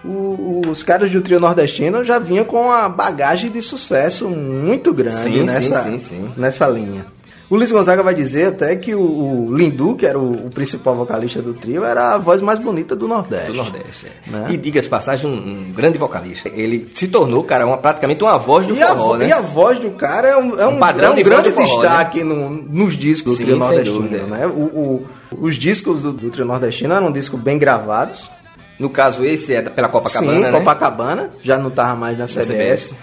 o- 0.03 0.61
os 0.69 0.83
caras 0.83 1.09
do 1.09 1.21
trio 1.21 1.39
nordestino 1.39 2.03
já 2.03 2.19
vinham 2.19 2.45
com 2.45 2.61
uma 2.65 2.87
bagagem 2.89 3.49
de 3.49 3.61
sucesso 3.61 4.27
muito 4.29 4.93
grande 4.93 5.23
sim, 5.39 5.43
nessa, 5.43 5.83
sim, 5.83 5.99
sim. 5.99 6.31
nessa 6.37 6.67
linha. 6.67 7.05
O 7.47 7.55
Luiz 7.55 7.71
Gonzaga 7.71 8.01
vai 8.01 8.15
dizer 8.15 8.47
até 8.47 8.75
que 8.75 8.95
o, 8.95 8.99
o 9.01 9.55
Lindu, 9.55 9.95
que 9.95 10.05
era 10.05 10.17
o, 10.17 10.47
o 10.47 10.49
principal 10.49 10.95
vocalista 10.95 11.41
do 11.43 11.53
trio, 11.53 11.85
era 11.85 12.15
a 12.15 12.17
voz 12.17 12.41
mais 12.41 12.57
bonita 12.57 12.95
do 12.95 13.07
Nordeste. 13.07 13.47
Do 13.47 13.53
Nordeste. 13.53 14.07
é. 14.27 14.31
Né? 14.31 14.47
E 14.49 14.57
diga-se 14.57 14.89
passagem, 14.89 15.29
um, 15.29 15.35
um 15.69 15.71
grande 15.71 15.97
vocalista. 15.99 16.49
Ele 16.49 16.89
se 16.95 17.07
tornou, 17.07 17.43
cara, 17.43 17.67
uma, 17.67 17.77
praticamente 17.77 18.23
uma 18.23 18.37
voz 18.39 18.65
do 18.65 18.75
E 18.75 18.81
a, 18.81 18.87
forró, 18.87 19.07
vo- 19.09 19.17
né? 19.17 19.27
e 19.27 19.31
a 19.31 19.41
voz 19.41 19.77
do 19.79 19.91
cara 19.91 20.27
é 20.29 20.37
um, 20.37 20.59
é 20.59 20.65
um, 20.65 20.79
padrão 20.79 21.09
é 21.09 21.11
um 21.11 21.15
de 21.15 21.23
grande 21.23 21.49
do 21.51 21.55
forró, 21.55 21.81
destaque 21.81 22.23
no- 22.23 22.49
nos 22.49 22.97
discos 22.97 23.33
do 23.33 23.37
Sim, 23.37 23.43
trio 23.43 23.57
nordestino. 23.57 23.99
dúvida. 24.01 24.23
Né? 24.23 24.47
O, 24.47 25.05
os 25.39 25.55
discos 25.55 26.01
do, 26.01 26.11
do 26.11 26.29
trio 26.31 26.45
nordestino 26.45 26.93
eram 26.95 27.11
discos 27.11 27.39
bem 27.39 27.59
gravados. 27.59 28.31
No 28.79 28.89
caso, 28.89 29.23
esse 29.23 29.53
é 29.53 29.61
pela 29.61 29.87
Copacabana, 29.87 30.33
Sim, 30.33 30.41
né? 30.41 30.51
Copacabana, 30.51 31.29
já 31.43 31.57
não 31.59 31.69
estava 31.69 31.95
mais 31.95 32.17
na 32.17 32.25
CBS. 32.25 32.47
CBS. 32.89 32.95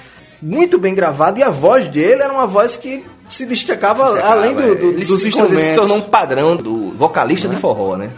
Muito 0.43 0.79
bem 0.79 0.94
gravado 0.94 1.39
e 1.39 1.43
a 1.44 1.49
voz 1.50 1.87
dele 1.89 2.23
era 2.23 2.33
uma 2.33 2.47
voz 2.47 2.75
que 2.77 3.05
se 3.34 3.46
destacava, 3.46 4.20
além 4.20 4.55
do- 4.55 4.75
do- 4.75 4.87
Ele 4.90 5.05
dos 5.05 5.23
se- 5.23 5.29
instrumentos. 5.29 5.62
Ele 5.62 5.70
se 5.70 5.76
tornou 5.76 5.96
um 5.99 6.02
padrão 6.02 6.56
do 6.56 6.93
vocalista 6.93 7.49
de 7.49 7.56
forró, 7.56 7.96
né? 7.96 8.11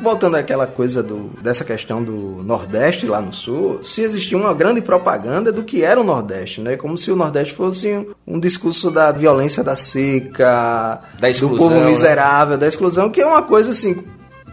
Voltando 0.00 0.36
àquela 0.36 0.64
coisa 0.64 1.02
do, 1.02 1.32
dessa 1.42 1.64
questão 1.64 2.00
do 2.04 2.40
Nordeste 2.44 3.04
lá 3.04 3.20
no 3.20 3.32
Sul, 3.32 3.82
se 3.82 4.00
existia 4.00 4.38
uma 4.38 4.54
grande 4.54 4.80
propaganda 4.80 5.50
do 5.50 5.64
que 5.64 5.82
era 5.82 6.00
o 6.00 6.04
Nordeste, 6.04 6.60
né? 6.60 6.76
Como 6.76 6.96
se 6.96 7.10
o 7.10 7.16
Nordeste 7.16 7.52
fosse 7.52 8.06
um 8.24 8.38
discurso 8.38 8.92
da 8.92 9.10
violência 9.10 9.64
da 9.64 9.74
seca, 9.74 11.00
Da 11.18 11.26
do 11.26 11.30
exclusão, 11.32 11.58
povo 11.68 11.80
né? 11.80 11.86
miserável, 11.90 12.56
da 12.56 12.68
exclusão, 12.68 13.10
que 13.10 13.20
é 13.20 13.26
uma 13.26 13.42
coisa 13.42 13.70
assim. 13.70 13.96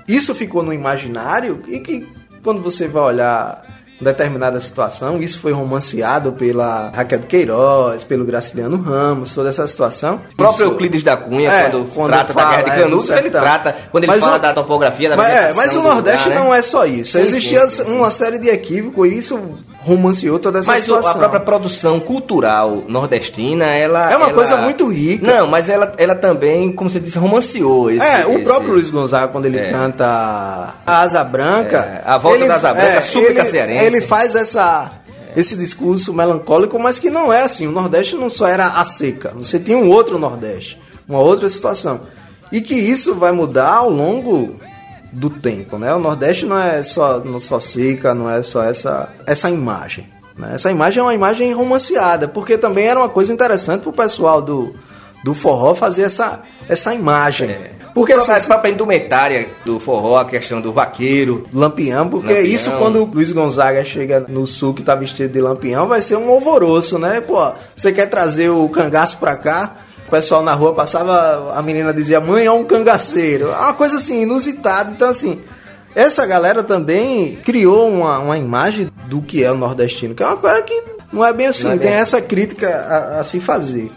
Isso 0.07 0.33
ficou 0.33 0.63
no 0.63 0.73
imaginário 0.73 1.59
e 1.67 1.79
que 1.79 2.07
quando 2.43 2.61
você 2.61 2.87
vai 2.87 3.03
olhar 3.03 3.63
determinada 4.01 4.59
situação, 4.61 5.21
isso 5.21 5.39
foi 5.39 5.51
romanceado 5.51 6.31
pela 6.31 6.89
Raquel 6.95 7.19
Queiroz, 7.19 8.03
pelo 8.03 8.23
Graciliano 8.25 8.77
Ramos, 8.81 9.33
toda 9.33 9.49
essa 9.49 9.65
situação. 9.67 10.21
O 10.33 10.35
próprio 10.37 10.67
Euclides 10.67 11.03
da 11.03 11.17
Cunha, 11.17 11.51
É, 11.51 11.69
quando, 11.69 11.85
quando 11.93 12.07
trata 12.09 12.33
fala, 12.33 12.45
da 12.45 12.51
Guerra 12.57 12.61
é, 12.61 12.63
de 12.63 12.77
do 12.79 12.83
Canudos, 12.89 13.09
ele 13.09 13.21
sertão. 13.21 13.41
trata, 13.41 13.75
quando 13.91 14.03
ele 14.05 14.11
Mas 14.13 14.21
fala 14.21 14.35
o- 14.37 14.39
da 14.39 14.53
topografia, 14.53 15.09
da 15.09 15.17
mas, 15.17 15.33
é, 15.33 15.53
mas 15.53 15.75
o 15.75 15.81
Nordeste 15.81 16.29
lugar, 16.29 16.39
né? 16.39 16.45
não 16.45 16.53
é 16.55 16.61
só 16.61 16.85
isso. 16.85 17.11
Sim, 17.17 17.19
Existia 17.25 17.67
sim, 17.69 17.83
sim. 17.83 17.91
uma 17.91 18.09
série 18.11 18.37
de 18.37 18.49
equívocos 18.49 19.07
e 19.09 19.17
isso 19.17 19.39
romanceou 19.89 20.39
toda 20.39 20.59
essa 20.59 20.71
Mas 20.71 20.83
situação. 20.83 21.11
a 21.11 21.15
própria 21.15 21.39
produção 21.39 21.99
cultural 21.99 22.83
nordestina, 22.87 23.65
ela... 23.65 24.11
É 24.11 24.15
uma 24.15 24.27
ela- 24.27 24.33
coisa 24.33 24.57
muito 24.57 24.87
rica. 24.87 25.25
Não, 25.25 25.47
mas 25.47 25.67
ela, 25.69 25.91
ela 25.97 26.15
também, 26.15 26.71
como 26.71 26.89
você 26.89 26.99
disse, 26.99 27.17
romanceou 27.17 27.89
esse... 27.91 28.05
É, 28.05 28.25
o 28.25 28.33
esse- 28.35 28.43
próprio 28.43 28.73
Luiz 28.73 28.89
Gonzaga, 28.89 29.27
quando 29.27 29.45
ele 29.45 29.57
É. 29.59 29.71
canta 29.71 30.05
a 30.85 31.01
Asa 31.01 31.23
Branca. 31.23 31.77
É, 31.77 32.09
a 32.09 32.17
volta 32.17 32.47
da 32.47 32.55
Asa 32.55 32.73
Branca, 32.73 33.01
súplica 33.01 33.41
ele, 33.41 33.49
cearense. 33.49 33.85
Ele 33.85 34.01
faz 34.01 34.35
essa, 34.35 34.91
esse 35.35 35.55
discurso 35.55 36.13
melancólico, 36.13 36.79
mas 36.79 36.99
que 36.99 37.09
não 37.09 37.31
é 37.33 37.41
assim. 37.43 37.67
O 37.67 37.71
Nordeste 37.71 38.15
não 38.15 38.29
só 38.29 38.47
era 38.47 38.67
a 38.67 38.85
seca, 38.85 39.33
você 39.37 39.59
tinha 39.59 39.77
um 39.77 39.89
outro 39.89 40.17
Nordeste, 40.17 40.79
uma 41.07 41.19
outra 41.19 41.49
situação. 41.49 42.01
E 42.51 42.61
que 42.61 42.73
isso 42.73 43.13
vai 43.15 43.31
mudar 43.31 43.73
ao 43.75 43.89
longo 43.89 44.59
do 45.11 45.29
tempo, 45.29 45.77
né? 45.77 45.93
O 45.93 45.99
Nordeste 45.99 46.45
não 46.45 46.57
é 46.57 46.83
só, 46.83 47.19
não 47.19 47.39
só 47.39 47.59
seca, 47.59 48.13
não 48.13 48.29
é 48.29 48.41
só 48.43 48.63
essa, 48.63 49.09
essa 49.25 49.49
imagem. 49.49 50.07
né? 50.37 50.51
Essa 50.53 50.69
imagem 50.71 50.99
é 50.99 51.03
uma 51.03 51.13
imagem 51.15 51.53
romanceada, 51.53 52.27
porque 52.27 52.57
também 52.57 52.85
era 52.87 52.99
uma 52.99 53.09
coisa 53.09 53.31
interessante 53.33 53.81
pro 53.81 53.91
pessoal 53.93 54.41
do, 54.41 54.73
do 55.23 55.33
forró 55.33 55.73
fazer 55.73 56.03
essa, 56.03 56.41
essa 56.67 56.93
imagem. 56.93 57.49
Porque 57.91 58.13
Porque 58.13 58.31
a 58.31 58.35
assim, 58.35 58.47
própria 58.47 58.71
indumentária 58.71 59.49
do 59.65 59.79
forró, 59.79 60.17
a 60.17 60.25
questão 60.25 60.61
do 60.61 60.71
vaqueiro, 60.71 61.47
Lampião, 61.51 62.07
porque 62.07 62.33
Lampião. 62.33 62.45
isso 62.53 62.71
quando 62.77 63.01
o 63.01 63.05
Luiz 63.05 63.31
Gonzaga 63.31 63.83
chega 63.83 64.23
no 64.29 64.45
sul 64.45 64.75
que 64.75 64.83
tá 64.83 64.93
vestido 64.93 65.33
de 65.33 65.41
lampião, 65.41 65.87
vai 65.87 65.99
ser 66.01 66.15
um 66.15 66.29
alvoroço, 66.29 66.99
né? 66.99 67.19
Pô, 67.19 67.51
você 67.75 67.91
quer 67.91 68.05
trazer 68.05 68.49
o 68.49 68.69
cangaço 68.69 69.17
pra 69.17 69.35
cá? 69.35 69.77
O 70.09 70.11
pessoal 70.11 70.41
na 70.41 70.55
rua 70.55 70.73
passava, 70.73 71.53
a 71.55 71.61
menina 71.61 71.93
dizia, 71.93 72.19
mãe, 72.19 72.43
é 72.43 72.51
um 72.51 72.63
cangaceiro. 72.65 73.49
É 73.49 73.57
uma 73.57 73.73
coisa 73.75 73.97
assim, 73.97 74.23
inusitada. 74.23 74.89
Então, 74.89 75.07
assim, 75.07 75.39
Essa 75.93 76.25
galera 76.25 76.63
também 76.63 77.35
criou 77.35 77.87
uma, 77.87 78.17
uma 78.17 78.35
imagem 78.35 78.91
do 79.05 79.21
que 79.21 79.43
é 79.43 79.51
o 79.51 79.55
nordestino, 79.55 80.15
que 80.15 80.23
é 80.23 80.25
uma 80.25 80.37
coisa 80.37 80.63
que 80.63 80.83
não 81.13 81.23
é 81.23 81.31
bem 81.31 81.45
assim, 81.45 81.67
é 81.67 81.69
bem 81.71 81.79
tem 81.79 81.89
assim. 81.89 82.01
essa 82.01 82.21
crítica 82.21 82.69
a, 82.69 83.19
a 83.19 83.23
se 83.23 83.39
fazer. 83.39 83.91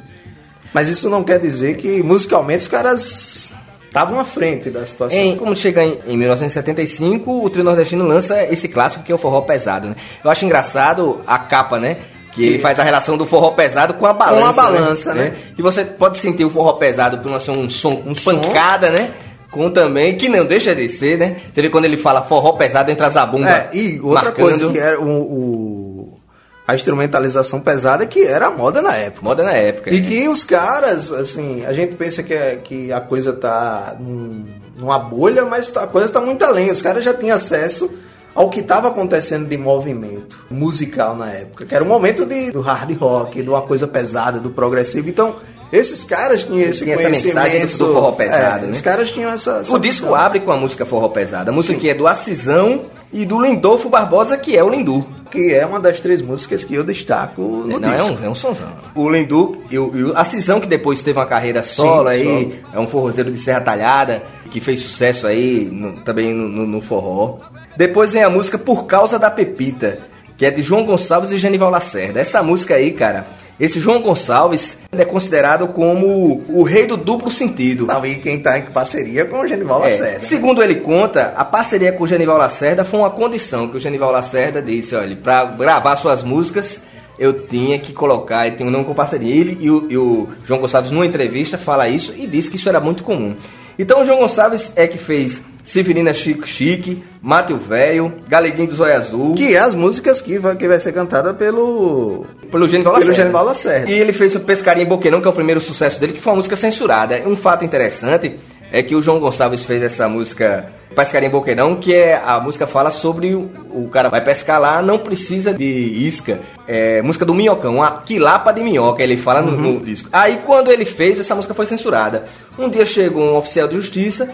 Mas 0.74 0.90
isso 0.90 1.08
não 1.08 1.24
quer 1.24 1.38
dizer 1.38 1.78
que 1.78 2.02
musicalmente 2.02 2.60
os 2.62 2.68
caras 2.68 3.54
estavam 3.86 4.20
à 4.20 4.24
frente 4.26 4.68
da 4.68 4.84
situação. 4.84 5.18
Em, 5.18 5.34
como 5.34 5.56
chega 5.56 5.82
em, 5.82 5.98
em 6.06 6.16
1975, 6.16 7.42
o 7.42 7.48
trio 7.48 7.64
nordestino 7.64 8.06
lança 8.06 8.42
esse 8.44 8.68
clássico 8.68 9.02
que 9.02 9.12
é 9.12 9.14
o 9.14 9.18
forró 9.18 9.40
pesado, 9.40 9.88
né? 9.88 9.96
Eu 10.22 10.30
acho 10.30 10.44
engraçado 10.44 11.22
a 11.26 11.38
capa, 11.38 11.80
né? 11.80 11.96
Que 12.32 12.44
ele 12.46 12.58
faz 12.58 12.78
a 12.80 12.82
relação 12.82 13.16
do 13.16 13.26
forró 13.26 13.50
pesado 13.50 13.94
com 13.94 14.06
a 14.06 14.12
balança. 14.12 14.48
a 14.48 14.52
balança, 14.52 15.14
né? 15.14 15.34
Que 15.54 15.60
você 15.62 15.84
pode 15.84 16.16
sentir 16.18 16.44
o 16.44 16.50
forró 16.50 16.72
pesado 16.72 17.18
por 17.18 17.30
assim, 17.34 17.52
um 17.52 17.68
som, 17.68 18.02
um 18.06 18.14
som. 18.14 18.38
pancada, 18.40 18.90
né? 18.90 19.10
Com 19.50 19.68
também, 19.70 20.16
que 20.16 20.30
não 20.30 20.46
deixa 20.46 20.74
de 20.74 20.88
ser, 20.88 21.18
né? 21.18 21.36
Você 21.52 21.60
vê 21.60 21.68
quando 21.68 21.84
ele 21.84 21.98
fala 21.98 22.22
forró 22.22 22.52
pesado, 22.52 22.90
entra 22.90 23.06
a 23.06 23.10
zabumba. 23.10 23.50
É, 23.50 23.68
e 23.74 24.00
outra 24.00 24.24
marcando. 24.24 24.44
coisa 24.46 24.68
que 24.70 24.78
era 24.78 24.98
o, 24.98 25.06
o- 25.06 26.18
a 26.66 26.74
instrumentalização 26.74 27.60
pesada 27.60 28.06
que 28.06 28.24
era 28.24 28.46
a 28.46 28.50
moda 28.50 28.80
na 28.80 28.96
época. 28.96 29.22
Moda 29.22 29.42
na 29.42 29.52
época. 29.52 29.90
E 29.92 30.00
né? 30.00 30.08
que 30.08 30.26
os 30.28 30.42
caras, 30.42 31.12
assim, 31.12 31.66
a 31.66 31.72
gente 31.74 31.96
pensa 31.96 32.22
que, 32.22 32.32
é- 32.32 32.56
que 32.64 32.90
a 32.90 33.00
coisa 33.00 33.32
tá 33.34 33.94
num- 34.00 34.46
numa 34.78 34.98
bolha, 34.98 35.44
mas 35.44 35.68
tá- 35.68 35.82
a 35.82 35.86
coisa 35.86 36.08
tá 36.08 36.20
muito 36.20 36.42
além. 36.44 36.70
Os 36.70 36.80
caras 36.80 37.04
já 37.04 37.12
tinham 37.12 37.36
acesso 37.36 37.90
ao 38.34 38.48
que 38.50 38.60
estava 38.60 38.88
acontecendo 38.88 39.46
de 39.48 39.56
movimento 39.58 40.38
musical 40.50 41.14
na 41.16 41.30
época, 41.30 41.66
que 41.66 41.74
era 41.74 41.84
o 41.84 41.86
momento 41.86 42.24
de, 42.24 42.50
do 42.52 42.60
hard 42.60 42.96
rock, 42.98 43.42
de 43.42 43.48
uma 43.48 43.62
coisa 43.62 43.86
pesada, 43.86 44.38
do 44.40 44.50
progressivo. 44.50 45.08
Então, 45.08 45.36
esses 45.72 46.04
caras 46.04 46.44
tinham 46.44 46.60
esse 46.68 46.84
Tinha 46.84 46.94
essa 46.94 47.02
conhecimento. 47.04 47.34
mensagem 47.36 47.66
do- 47.66 47.78
do 47.86 47.94
forró 47.94 48.12
pesado, 48.12 48.64
é, 48.64 48.66
né? 48.68 48.72
Os 48.72 48.80
caras 48.80 49.10
tinham 49.10 49.30
essa. 49.30 49.58
essa 49.58 49.74
O 49.74 49.78
disco 49.78 50.06
visão. 50.06 50.18
abre 50.20 50.40
com 50.40 50.52
a 50.52 50.56
música 50.56 50.84
Forró 50.84 51.08
Pesada. 51.08 51.50
A 51.50 51.54
música 51.54 51.78
que 51.78 51.88
é 51.88 51.94
do 51.94 52.06
Acisão 52.06 52.82
e 53.12 53.24
do 53.24 53.40
Lindolfo 53.40 53.88
Barbosa, 53.88 54.36
que 54.36 54.56
é 54.56 54.62
o 54.62 54.68
Lindu. 54.68 55.06
que 55.30 55.54
é 55.54 55.64
uma 55.64 55.80
das 55.80 55.98
três 55.98 56.20
músicas 56.20 56.62
que 56.62 56.74
eu 56.74 56.84
destaco 56.84 57.40
no 57.40 57.80
Não, 57.80 57.88
é 57.90 57.96
disco. 57.96 58.18
um, 58.20 58.26
é 58.26 58.28
um 58.28 58.34
sonzão. 58.34 58.68
O 58.94 59.08
Lindu 59.08 59.62
e 59.70 59.78
o, 59.78 59.90
e 59.96 60.04
o 60.04 60.14
Acisão, 60.18 60.60
que 60.60 60.66
depois 60.68 61.00
teve 61.00 61.18
uma 61.18 61.24
carreira 61.24 61.64
solo 61.64 62.06
aí, 62.08 62.22
solo. 62.22 62.52
é 62.74 62.78
um 62.78 62.86
forrozeiro 62.86 63.30
de 63.30 63.38
Serra 63.38 63.62
Talhada, 63.62 64.22
que 64.50 64.60
fez 64.60 64.80
sucesso 64.80 65.26
aí 65.26 65.70
no- 65.72 66.02
também 66.02 66.34
no, 66.34 66.46
no- 66.48 66.66
no 66.66 66.82
forró. 66.82 67.38
Depois 67.76 68.12
vem 68.12 68.22
a 68.22 68.30
música 68.30 68.58
Por 68.58 68.86
Causa 68.86 69.18
da 69.18 69.30
Pepita, 69.30 69.98
que 70.36 70.44
é 70.46 70.50
de 70.50 70.62
João 70.62 70.84
Gonçalves 70.84 71.32
e 71.32 71.38
Genival 71.38 71.70
Lacerda. 71.70 72.20
Essa 72.20 72.42
música 72.42 72.74
aí, 72.74 72.90
cara, 72.92 73.26
esse 73.58 73.78
João 73.80 74.00
Gonçalves 74.02 74.78
é 74.90 75.04
considerado 75.04 75.68
como 75.68 76.42
o 76.48 76.62
rei 76.62 76.86
do 76.86 76.96
duplo 76.96 77.30
sentido. 77.30 77.86
Não, 77.86 78.04
e 78.04 78.16
quem 78.16 78.40
tá 78.40 78.58
em 78.58 78.62
parceria 78.62 79.24
com 79.24 79.40
o 79.40 79.46
Genival 79.46 79.84
É, 79.84 79.90
Lacerda. 79.90 80.20
segundo 80.20 80.62
ele 80.62 80.76
conta, 80.76 81.32
a 81.36 81.44
parceria 81.44 81.92
com 81.92 82.04
o 82.04 82.06
Genival 82.06 82.38
Lacerda 82.38 82.84
foi 82.84 83.00
uma 83.00 83.10
condição 83.10 83.68
que 83.68 83.76
o 83.76 83.80
Genival 83.80 84.10
Lacerda 84.10 84.60
disse, 84.60 84.94
olha, 84.94 85.16
para 85.16 85.44
gravar 85.44 85.96
suas 85.96 86.22
músicas 86.22 86.80
eu 87.18 87.46
tinha 87.46 87.78
que 87.78 87.92
colocar, 87.92 88.48
e 88.48 88.52
tem 88.52 88.66
um 88.66 88.70
nome 88.70 88.84
com 88.84 88.94
parceria. 88.94 89.32
Ele 89.32 89.56
e 89.60 89.70
o, 89.70 89.86
e 89.88 89.96
o 89.96 90.28
João 90.44 90.60
Gonçalves, 90.60 90.90
numa 90.90 91.06
entrevista, 91.06 91.56
fala 91.56 91.88
isso 91.88 92.12
e 92.16 92.26
disse 92.26 92.50
que 92.50 92.56
isso 92.56 92.68
era 92.68 92.80
muito 92.80 93.04
comum. 93.04 93.36
Então 93.78 94.00
o 94.02 94.04
João 94.04 94.18
Gonçalves 94.18 94.72
é 94.74 94.86
que 94.88 94.98
fez 94.98 95.40
Severina 95.62 96.12
Chico 96.12 96.46
Chique, 96.46 97.02
Mate 97.20 97.52
o 97.52 97.56
Velho, 97.56 98.12
Galeguinho 98.28 98.68
do 98.68 98.74
Zóio 98.74 98.96
Azul, 98.96 99.34
Que 99.34 99.54
é 99.54 99.58
as 99.58 99.74
músicas 99.74 100.20
que 100.20 100.38
vai, 100.38 100.56
que 100.56 100.66
vai 100.66 100.80
ser 100.80 100.92
cantada 100.92 101.32
pelo. 101.32 102.26
pelo 102.50 102.66
Genival 102.68 102.94
Pelo 102.94 103.06
Lacerda. 103.06 103.22
Genival 103.22 103.44
Lacerda. 103.44 103.90
E 103.90 103.94
ele 103.94 104.12
fez 104.12 104.34
o 104.34 104.40
Pescaria 104.40 104.82
em 104.82 104.86
Boqueirão, 104.86 105.20
que 105.20 105.28
é 105.28 105.30
o 105.30 105.34
primeiro 105.34 105.60
sucesso 105.60 106.00
dele, 106.00 106.12
que 106.12 106.20
foi 106.20 106.32
uma 106.32 106.36
música 106.36 106.56
censurada. 106.56 107.22
Um 107.26 107.36
fato 107.36 107.64
interessante 107.64 108.36
é 108.72 108.82
que 108.82 108.96
o 108.96 109.02
João 109.02 109.20
Gonçalves 109.20 109.64
fez 109.64 109.82
essa 109.82 110.08
música 110.08 110.72
Pescaria 110.96 111.28
em 111.28 111.30
Boqueirão, 111.30 111.76
que 111.76 111.94
é 111.94 112.20
a 112.22 112.40
música 112.40 112.66
fala 112.66 112.90
sobre 112.90 113.34
o, 113.34 113.50
o 113.70 113.88
cara 113.88 114.08
vai 114.08 114.22
pescar 114.22 114.60
lá, 114.60 114.82
não 114.82 114.98
precisa 114.98 115.54
de 115.54 115.64
isca. 115.64 116.40
É 116.66 117.00
música 117.02 117.24
do 117.24 117.34
Minhocão, 117.34 117.76
uma 117.76 117.98
quilapa 117.98 118.52
de 118.52 118.62
minhoca, 118.62 119.02
ele 119.02 119.16
fala 119.16 119.40
no, 119.42 119.52
no 119.52 119.80
disco. 119.80 120.08
Aí 120.12 120.40
quando 120.44 120.70
ele 120.70 120.84
fez, 120.84 121.20
essa 121.20 121.34
música 121.34 121.54
foi 121.54 121.66
censurada. 121.66 122.24
Um 122.58 122.68
dia 122.68 122.84
chegou 122.84 123.22
um 123.22 123.36
oficial 123.36 123.68
de 123.68 123.76
justiça, 123.76 124.28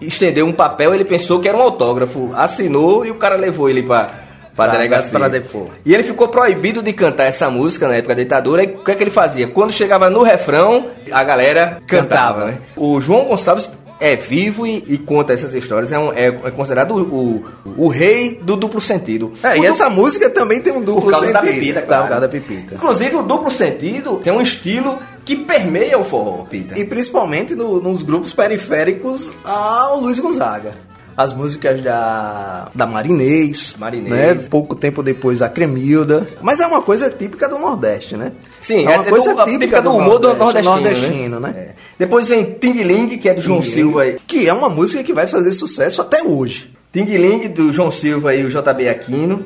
estendeu 0.00 0.46
um 0.46 0.52
papel, 0.52 0.94
ele 0.94 1.04
pensou 1.04 1.40
que 1.40 1.48
era 1.48 1.56
um 1.56 1.62
autógrafo, 1.62 2.30
assinou 2.34 3.04
e 3.06 3.10
o 3.10 3.14
cara 3.16 3.36
levou 3.36 3.68
ele 3.70 3.82
pra, 3.82 4.04
pra 4.04 4.66
Pra- 4.66 4.68
delegacia. 4.68 5.18
pra 5.18 5.28
depor. 5.28 5.68
E 5.84 5.92
ele 5.94 6.02
ficou 6.02 6.28
proibido 6.28 6.82
de 6.82 6.92
cantar 6.92 7.24
essa 7.24 7.48
música 7.50 7.88
na 7.88 7.96
época 7.96 8.14
da 8.14 8.22
ditadura. 8.22 8.62
E 8.62 8.66
o 8.66 8.84
que 8.84 8.90
é 8.90 8.94
que 8.94 9.02
ele 9.02 9.10
fazia? 9.10 9.46
Quando 9.48 9.72
chegava 9.72 10.08
no 10.10 10.22
refrão, 10.22 10.86
a 11.10 11.24
galera 11.24 11.78
cantava, 11.86 12.46
né? 12.46 12.58
O 12.76 13.00
João 13.00 13.24
Gonçalves 13.24 13.70
é 14.00 14.16
vivo 14.16 14.66
e, 14.66 14.84
e 14.88 14.98
conta 14.98 15.32
essas 15.32 15.54
histórias. 15.54 15.90
É, 15.92 15.98
um- 15.98 16.12
é- 16.12 16.26
é 16.26 16.50
considerado 16.50 16.92
o, 16.96 17.00
o, 17.02 17.44
o 17.84 17.88
rei 17.88 18.38
do 18.42 18.56
duplo 18.56 18.80
sentido. 18.80 19.32
É, 19.42 19.56
e 19.56 19.60
du- 19.60 19.66
essa 19.66 19.88
música 19.88 20.28
também 20.30 20.60
tem 20.60 20.72
um 20.72 20.80
duplo 20.82 21.02
por 21.02 21.10
causa 21.12 21.26
sentido. 21.26 21.40
da 21.44 21.52
pepita, 21.52 21.80
Tá, 21.80 21.86
claro. 21.86 22.02
Por 22.02 22.08
causa 22.08 22.20
da 22.22 22.28
pepita. 22.28 22.74
Inclusive, 22.74 23.16
o 23.16 23.22
duplo 23.22 23.50
sentido 23.50 24.16
tem 24.22 24.32
um 24.32 24.40
estilo 24.40 24.98
que 25.24 25.36
permeia 25.36 25.98
o 25.98 26.04
forró, 26.04 26.44
Pita. 26.44 26.78
E 26.78 26.84
principalmente 26.84 27.54
no- 27.54 27.80
nos 27.80 28.02
grupos 28.02 28.32
periféricos 28.34 29.32
ao 29.44 30.00
Luiz 30.00 30.18
Gonzaga. 30.18 30.72
As 31.16 31.32
músicas 31.32 31.80
da, 31.80 32.68
da 32.74 32.86
Marinês, 32.86 33.76
Marinês. 33.78 34.42
né? 34.42 34.48
pouco 34.50 34.74
tempo 34.74 35.02
depois 35.02 35.40
a 35.42 35.48
Cremilda. 35.48 36.26
Mas 36.42 36.58
é 36.60 36.66
uma 36.66 36.82
coisa 36.82 37.08
típica 37.08 37.48
do 37.48 37.58
Nordeste, 37.58 38.16
né? 38.16 38.32
Sim, 38.60 38.86
é 38.86 38.96
uma 38.96 39.04
coisa 39.04 39.34
do, 39.34 39.44
típica 39.44 39.80
do 39.80 39.92
humor 39.92 40.18
do 40.18 40.34
nordestino, 40.34 40.74
nordestino, 40.76 41.40
né? 41.40 41.54
É. 41.56 41.68
Depois 41.98 42.26
vem 42.28 42.44
Ting 42.44 42.82
Ling, 42.82 43.18
que 43.18 43.28
é 43.28 43.34
do 43.34 43.40
João 43.42 43.60
E- 43.60 43.64
Silva. 43.64 44.06
e- 44.06 44.18
Que 44.26 44.48
é 44.48 44.52
uma 44.52 44.68
música 44.68 45.04
que 45.04 45.12
vai 45.12 45.26
fazer 45.28 45.52
sucesso 45.52 46.00
até 46.02 46.22
hoje. 46.24 46.72
Ting 46.92 47.04
Ling, 47.04 47.48
do 47.48 47.72
João 47.72 47.90
Silva 47.90 48.34
e 48.34 48.44
o 48.44 48.48
JB 48.48 48.88
Aquino. 48.88 49.44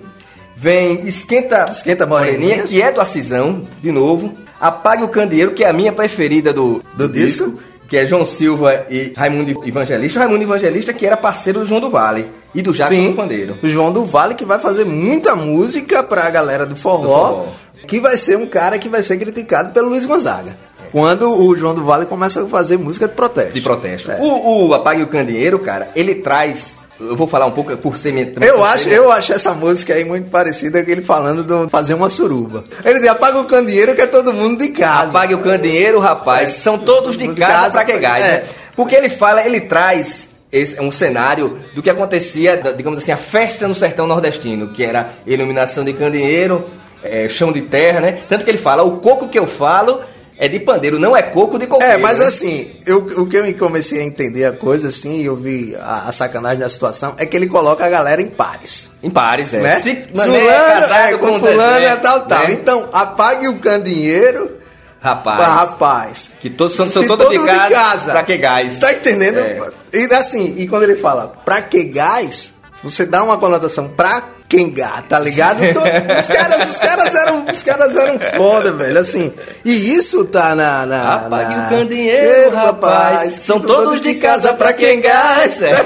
Vem 0.57 1.07
Esquenta, 1.07 1.67
Esquenta 1.71 2.07
Moreninha. 2.07 2.63
que 2.65 2.81
é 2.83 2.91
do 2.91 3.01
Acisão, 3.01 3.63
de 3.83 3.93
novo. 3.93 4.33
Apague 4.61 5.05
o 5.05 5.09
Candeeiro, 5.09 5.53
que 5.53 5.63
é 5.63 5.69
a 5.69 5.73
minha 5.73 5.93
preferida 5.93 6.53
do, 6.53 6.83
Do 6.97 7.09
disco. 7.09 7.55
Que 7.89 7.97
é 7.97 8.07
João 8.07 8.27
Silva 8.27 8.85
e 8.91 9.13
Raimundo 9.17 9.67
Evangelista. 9.67 10.19
O 10.19 10.23
Raimundo 10.23 10.45
Evangelista, 10.45 10.93
que 10.93 11.07
era 11.07 11.17
parceiro 11.17 11.61
do 11.61 11.67
João 11.67 11.81
do 11.81 11.89
Vale 11.91 12.27
e 12.55 12.61
do 12.61 12.73
Jackson 12.73 13.11
do 13.11 13.17
Pandeiro. 13.17 13.57
o 13.63 13.69
João 13.69 13.91
do 13.91 14.05
Vale 14.05 14.35
que 14.35 14.45
vai 14.45 14.59
fazer 14.59 14.85
muita 14.85 15.35
música 15.35 16.03
pra 16.03 16.29
galera 16.29 16.67
do 16.67 16.77
forró, 16.77 16.99
Do 17.03 17.09
forró. 17.09 17.45
que 17.87 17.99
vai 17.99 18.19
ser 18.19 18.37
um 18.37 18.47
cara 18.47 18.79
que 18.79 18.89
vai 18.89 19.03
ser 19.03 19.17
criticado 19.19 19.73
pelo 19.73 19.89
Luiz 19.89 20.05
Gonzaga. 20.05 20.55
Quando 20.93 21.31
o 21.31 21.57
João 21.57 21.75
do 21.75 21.85
Vale 21.85 22.07
começa 22.07 22.43
a 22.43 22.47
fazer 22.47 22.77
música 22.79 23.09
de 23.09 23.15
protesto. 23.15 23.55
De 23.55 23.61
protesto. 23.61 24.11
É. 24.11 24.19
O, 24.21 24.69
o 24.69 24.75
Apague 24.75 25.03
o 25.03 25.07
Candeeiro, 25.07 25.59
cara, 25.59 25.89
ele 25.97 26.15
traz. 26.17 26.81
Eu 27.01 27.15
vou 27.15 27.29
falar 27.29 27.47
um 27.47 27.53
pouco 27.53 27.77
por 27.77 27.97
ser 27.97 28.13
minha- 28.13 28.33
Eu 28.41 28.57
por 28.57 28.67
acho, 28.67 28.89
eu 28.89 29.11
acho 29.13 29.33
essa 29.33 29.55
música 29.55 29.95
aí 29.95 30.05
muito 30.05 30.29
parecida 30.31 30.83
com 30.85 30.91
ele 30.91 31.03
falando 31.03 31.45
de 31.45 31.71
fazer 31.71 31.95
uma 31.95 32.11
suruba. 32.11 32.65
Ele 32.85 32.99
diz, 32.99 33.09
apaga 33.09 33.39
o 33.39 33.45
candeeiro 33.45 33.95
que 33.95 34.01
é 34.03 34.07
todo 34.07 34.33
mundo 34.33 34.59
de 34.59 34.69
casa. 34.69 35.11
Apague 35.11 35.35
o 35.35 35.39
candeeiro, 35.39 36.01
rapaz. 36.01 36.49
É. 36.51 36.53
São 36.53 36.77
todos 36.79 37.17
de 37.17 37.29
De 37.29 37.35
casa, 37.37 37.53
casa, 37.53 37.71
pra 37.71 37.85
que 37.85 37.99
gás, 37.99 38.25
é. 38.25 38.29
né? 38.29 38.45
Porque 38.75 38.97
ele 38.97 39.09
fala, 39.09 39.45
ele 39.47 39.61
traz 39.61 40.29
esse, 40.53 40.81
um 40.81 40.91
cenário 40.91 41.59
do 41.75 41.83
que 41.83 41.91
acontecia, 41.91 42.57
digamos 42.77 42.99
assim, 42.99 43.13
a 43.13 43.17
festa 43.17 43.69
no 43.69 43.75
sertão 43.75 44.07
nordestino, 44.07 44.69
que 44.69 44.83
era 44.83 45.11
iluminação 45.27 45.85
de 45.85 45.93
candeeiro, 45.93 46.65
é, 47.05 47.29
chão 47.29 47.53
de 47.53 47.61
terra, 47.63 48.01
né? 48.01 48.19
Tanto 48.29 48.45
que 48.45 48.51
ele 48.51 48.59
fala, 48.59 48.83
o 48.83 48.97
coco 48.99 49.29
que 49.29 49.39
eu 49.39 49.47
falo 49.47 50.01
é 50.39 50.47
de 50.47 50.61
pandeiro, 50.61 51.01
não 51.01 51.17
é 51.17 51.23
coco 51.23 51.59
de 51.59 51.67
coqueiro. 51.67 51.95
É, 51.95 51.97
mas 51.99 52.21
né? 52.21 52.27
assim, 52.27 52.71
eu, 52.87 52.99
o 52.99 53.29
que 53.29 53.37
eu 53.37 53.43
me 53.43 53.53
comecei 53.53 54.01
a 54.01 54.05
entender 54.05 54.45
a 54.45 54.53
coisa, 54.53 54.87
assim, 54.87 55.25
eu 55.25 55.35
vi 55.35 55.75
a, 55.75 56.09
a 56.09 56.13
sacanagem 56.13 56.61
da 56.61 56.69
situação, 56.69 57.15
é 57.19 57.27
que 57.27 57.37
ele 57.37 57.49
coloca 57.49 57.85
a 57.85 57.89
galera 57.89 58.23
em 58.23 58.29
pares. 58.29 58.89
Em 59.03 59.11
pares, 59.11 59.53
é. 59.53 59.59
Né? 59.59 59.81
Se 59.81 59.97
fulano 60.15 60.35
é 60.37 61.13
é, 61.13 61.19
com 61.19 61.41
fulano 61.41 61.85
é 61.85 61.97
tal, 61.97 62.27
tal. 62.27 62.45
né? 62.45 62.53
Então, 62.53 62.89
apague 62.93 63.49
o 63.49 63.59
candeeiro 63.59 64.59
Rapaz. 65.01 65.37
pra 65.39 65.47
rapaz. 65.49 66.31
Que 66.41 66.49
todos 66.49 66.75
são, 66.75 66.89
são 66.89 67.05
todos 67.05 67.27
todo 67.27 67.37
de 67.37 67.45
casa, 67.45 68.13
pra 68.13 68.23
que 68.23 68.37
gás? 68.37 68.79
Tá 68.79 68.93
entendendo? 68.93 69.41
É. 69.41 69.61
E 69.93 70.05
assim, 70.15 70.55
e 70.57 70.69
quando 70.69 70.85
ele 70.85 70.97
fala 70.97 71.33
pra 71.45 71.63
que 71.63 71.83
gás, 71.83 72.55
você 72.83 73.05
dá 73.05 73.25
uma 73.25 73.39
conotação 73.39 73.89
pra 73.89 74.23
quem 74.49 74.75
tá 75.09 75.21
ligado? 75.21 75.63
Então, 75.63 75.83
os, 75.83 76.27
caras, 76.27 76.71
os, 76.71 76.79
caras 76.79 77.15
eram, 77.15 77.45
os 77.45 77.63
caras 77.63 77.95
eram 77.95 78.19
foda, 78.37 78.73
velho, 78.73 78.99
assim. 78.99 79.31
E 79.63 79.93
isso 79.93 80.25
tá 80.25 80.55
na. 80.55 80.87
na 80.87 81.17
Apague 81.17 81.55
na... 81.55 81.67
o 81.67 81.69
candeeiro, 81.69 82.57
rapaz. 82.57 83.41
São 83.41 83.61
todos 83.61 84.01
de 84.01 84.15
casa 84.15 84.55
pra 84.55 84.73
quem 84.73 85.03
gás. 85.03 85.61
É. 85.63 85.73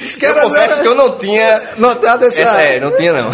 Os 0.00 0.14
Eu 0.14 0.20
caras 0.20 0.42
confesso 0.44 0.72
eram 0.72 0.82
que 0.82 0.88
eu 0.88 0.94
não 0.94 1.18
tinha 1.18 1.60
notado 1.76 2.24
essa. 2.24 2.40
Essa 2.40 2.62
é, 2.62 2.80
não 2.80 2.96
tinha 2.96 3.12
não. 3.12 3.30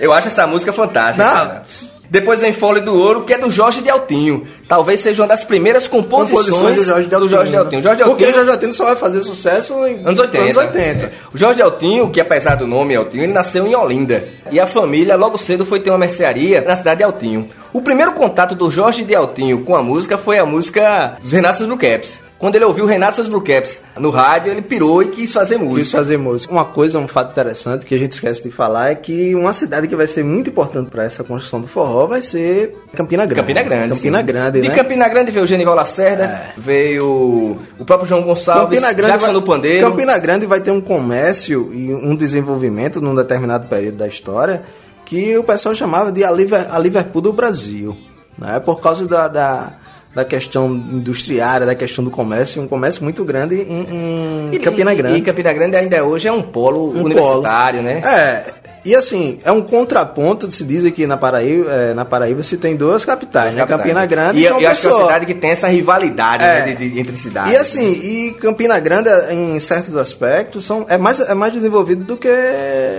Eu 0.00 0.12
acho 0.12 0.28
essa 0.28 0.46
música 0.46 0.72
fantástica. 0.72 1.24
Não. 1.24 1.34
cara. 1.34 1.62
Depois 2.10 2.40
vem 2.40 2.52
Fole 2.52 2.80
do 2.80 2.96
Ouro, 2.96 3.22
que 3.22 3.34
é 3.34 3.38
do 3.38 3.50
Jorge 3.50 3.80
de 3.80 3.90
Altinho. 3.90 4.46
Talvez 4.68 5.00
seja 5.00 5.22
uma 5.22 5.28
das 5.28 5.44
primeiras 5.44 5.86
composições, 5.86 6.46
composições 6.48 6.76
do 6.76 6.84
Jorge 6.84 7.08
de. 7.08 7.28
Jorge 7.28 7.50
de 7.50 7.56
Altinho. 7.56 7.82
Jorge 7.82 8.02
de 8.02 8.08
Porque 8.08 8.24
o 8.24 8.26
Altinho 8.26 8.34
Jorge 8.34 8.50
Altinho 8.50 8.74
só 8.74 8.84
vai 8.84 8.96
fazer 8.96 9.22
sucesso 9.22 9.86
em 9.86 10.00
Anos 10.04 10.18
80. 10.18 10.44
Anos 10.44 10.56
80. 10.56 11.06
É. 11.06 11.10
O 11.32 11.38
Jorge 11.38 11.62
Altinho, 11.62 12.10
que 12.10 12.20
apesar 12.20 12.56
do 12.56 12.66
nome 12.66 12.94
Altinho, 12.94 13.24
ele 13.24 13.32
nasceu 13.32 13.66
em 13.66 13.74
Olinda. 13.74 14.28
E 14.50 14.58
a 14.60 14.66
família 14.66 15.16
logo 15.16 15.38
cedo 15.38 15.66
foi 15.66 15.80
ter 15.80 15.90
uma 15.90 15.98
mercearia 15.98 16.60
na 16.60 16.76
cidade 16.76 16.98
de 16.98 17.04
Altinho. 17.04 17.48
O 17.72 17.82
primeiro 17.82 18.12
contato 18.12 18.54
do 18.54 18.70
Jorge 18.70 19.04
de 19.04 19.14
Altinho 19.14 19.60
com 19.62 19.76
a 19.76 19.82
música 19.82 20.16
foi 20.16 20.38
a 20.38 20.46
música 20.46 21.16
dos 21.20 21.32
Renatos 21.32 21.66
do 21.66 21.76
Caps. 21.76 22.25
Quando 22.38 22.56
ele 22.56 22.64
ouviu 22.64 22.84
o 22.84 22.86
Renato 22.86 23.16
seus 23.16 23.28
Blue 23.28 23.40
Caps 23.40 23.80
no 23.98 24.10
rádio, 24.10 24.52
ele 24.52 24.60
pirou 24.60 25.02
e 25.02 25.08
quis 25.08 25.32
fazer 25.32 25.56
música. 25.56 25.80
Quis 25.80 25.90
fazer 25.90 26.18
música. 26.18 26.52
Uma 26.52 26.66
coisa, 26.66 26.98
um 26.98 27.08
fato 27.08 27.30
interessante 27.30 27.86
que 27.86 27.94
a 27.94 27.98
gente 27.98 28.12
esquece 28.12 28.42
de 28.42 28.50
falar 28.50 28.90
é 28.90 28.94
que 28.94 29.34
uma 29.34 29.54
cidade 29.54 29.88
que 29.88 29.96
vai 29.96 30.06
ser 30.06 30.22
muito 30.22 30.50
importante 30.50 30.90
para 30.90 31.04
essa 31.04 31.24
construção 31.24 31.60
do 31.62 31.66
forró 31.66 32.06
vai 32.06 32.20
ser 32.20 32.76
Campina 32.92 33.24
Grande. 33.24 33.40
Campina 33.40 33.62
Grande. 33.62 33.94
Campina 33.94 34.18
sim. 34.18 34.26
Grande, 34.26 34.60
De 34.60 34.68
né? 34.68 34.74
Campina 34.74 35.08
Grande 35.08 35.30
veio 35.30 35.44
o 35.44 35.46
Genival 35.46 35.74
Lacerda, 35.74 36.52
veio 36.58 37.58
o 37.78 37.84
próprio 37.86 38.06
João 38.06 38.22
Gonçalves, 38.22 38.80
Jackson 38.80 39.18
vai, 39.18 39.32
do 39.32 39.42
Pandeiro. 39.42 39.88
Campina 39.88 40.18
Grande 40.18 40.44
vai 40.44 40.60
ter 40.60 40.70
um 40.70 40.80
comércio 40.80 41.70
e 41.72 41.94
um 41.94 42.14
desenvolvimento 42.14 43.00
num 43.00 43.14
determinado 43.14 43.66
período 43.66 43.96
da 43.96 44.06
história 44.06 44.62
que 45.06 45.38
o 45.38 45.44
pessoal 45.44 45.74
chamava 45.74 46.12
de 46.12 46.24
a 46.24 46.30
Liverpool 46.78 47.22
do 47.22 47.32
Brasil, 47.32 47.96
né? 48.36 48.60
Por 48.60 48.80
causa 48.80 49.06
da, 49.06 49.28
da, 49.28 49.72
da 50.16 50.24
questão 50.24 50.72
industriária, 50.72 51.66
da 51.66 51.74
questão 51.74 52.02
do 52.02 52.10
comércio, 52.10 52.62
um 52.62 52.66
comércio 52.66 53.04
muito 53.04 53.22
grande 53.22 53.54
em, 53.56 54.48
em 54.50 54.54
E- 54.54 54.58
Campina 54.58 54.94
e- 54.94 54.96
Grande. 54.96 55.18
E 55.18 55.20
Campina 55.20 55.52
Grande 55.52 55.76
ainda 55.76 56.02
hoje 56.02 56.26
é 56.26 56.32
um 56.32 56.40
polo 56.40 56.88
Um 56.96 57.02
universitário, 57.04 57.80
polo. 57.82 57.92
né? 57.92 58.00
É. 58.02 58.65
E 58.86 58.94
assim, 58.94 59.38
é 59.44 59.50
um 59.50 59.60
contraponto 59.62 60.46
de 60.46 60.54
se 60.54 60.62
diz 60.62 60.88
que 60.92 61.08
na 61.08 61.16
Paraíba, 61.16 61.68
é, 61.72 61.92
na 61.92 62.04
Paraíba 62.04 62.40
se 62.44 62.56
tem 62.56 62.76
duas 62.76 63.04
capitais, 63.04 63.52
né? 63.54 63.60
Capitais. 63.62 63.80
Campina 63.82 64.06
Grande 64.06 64.38
e, 64.38 64.42
e, 64.42 64.44
eu, 64.44 64.50
João 64.50 64.60
eu 64.62 64.68
acho 64.70 64.80
que 64.80 64.86
é 64.86 64.90
uma 64.90 64.94
Pessoa. 64.94 65.08
cidade 65.12 65.26
que 65.26 65.34
tem 65.34 65.50
essa 65.50 65.66
rivalidade 65.66 66.44
É. 66.44 66.66
né, 66.66 66.74
de- 66.74 66.90
de- 66.92 67.00
entre 67.00 67.16
cidades. 67.16 67.52
E 67.52 67.56
assim, 67.56 67.84
e 67.92 68.32
Campina 68.40 68.78
Grande, 68.78 69.10
em 69.32 69.58
certos 69.58 69.96
aspectos, 69.96 70.64
são, 70.64 70.86
é, 70.88 70.96
mais, 70.96 71.18
é 71.18 71.34
mais 71.34 71.52
desenvolvido 71.52 72.04
do 72.04 72.16
que. 72.16 72.28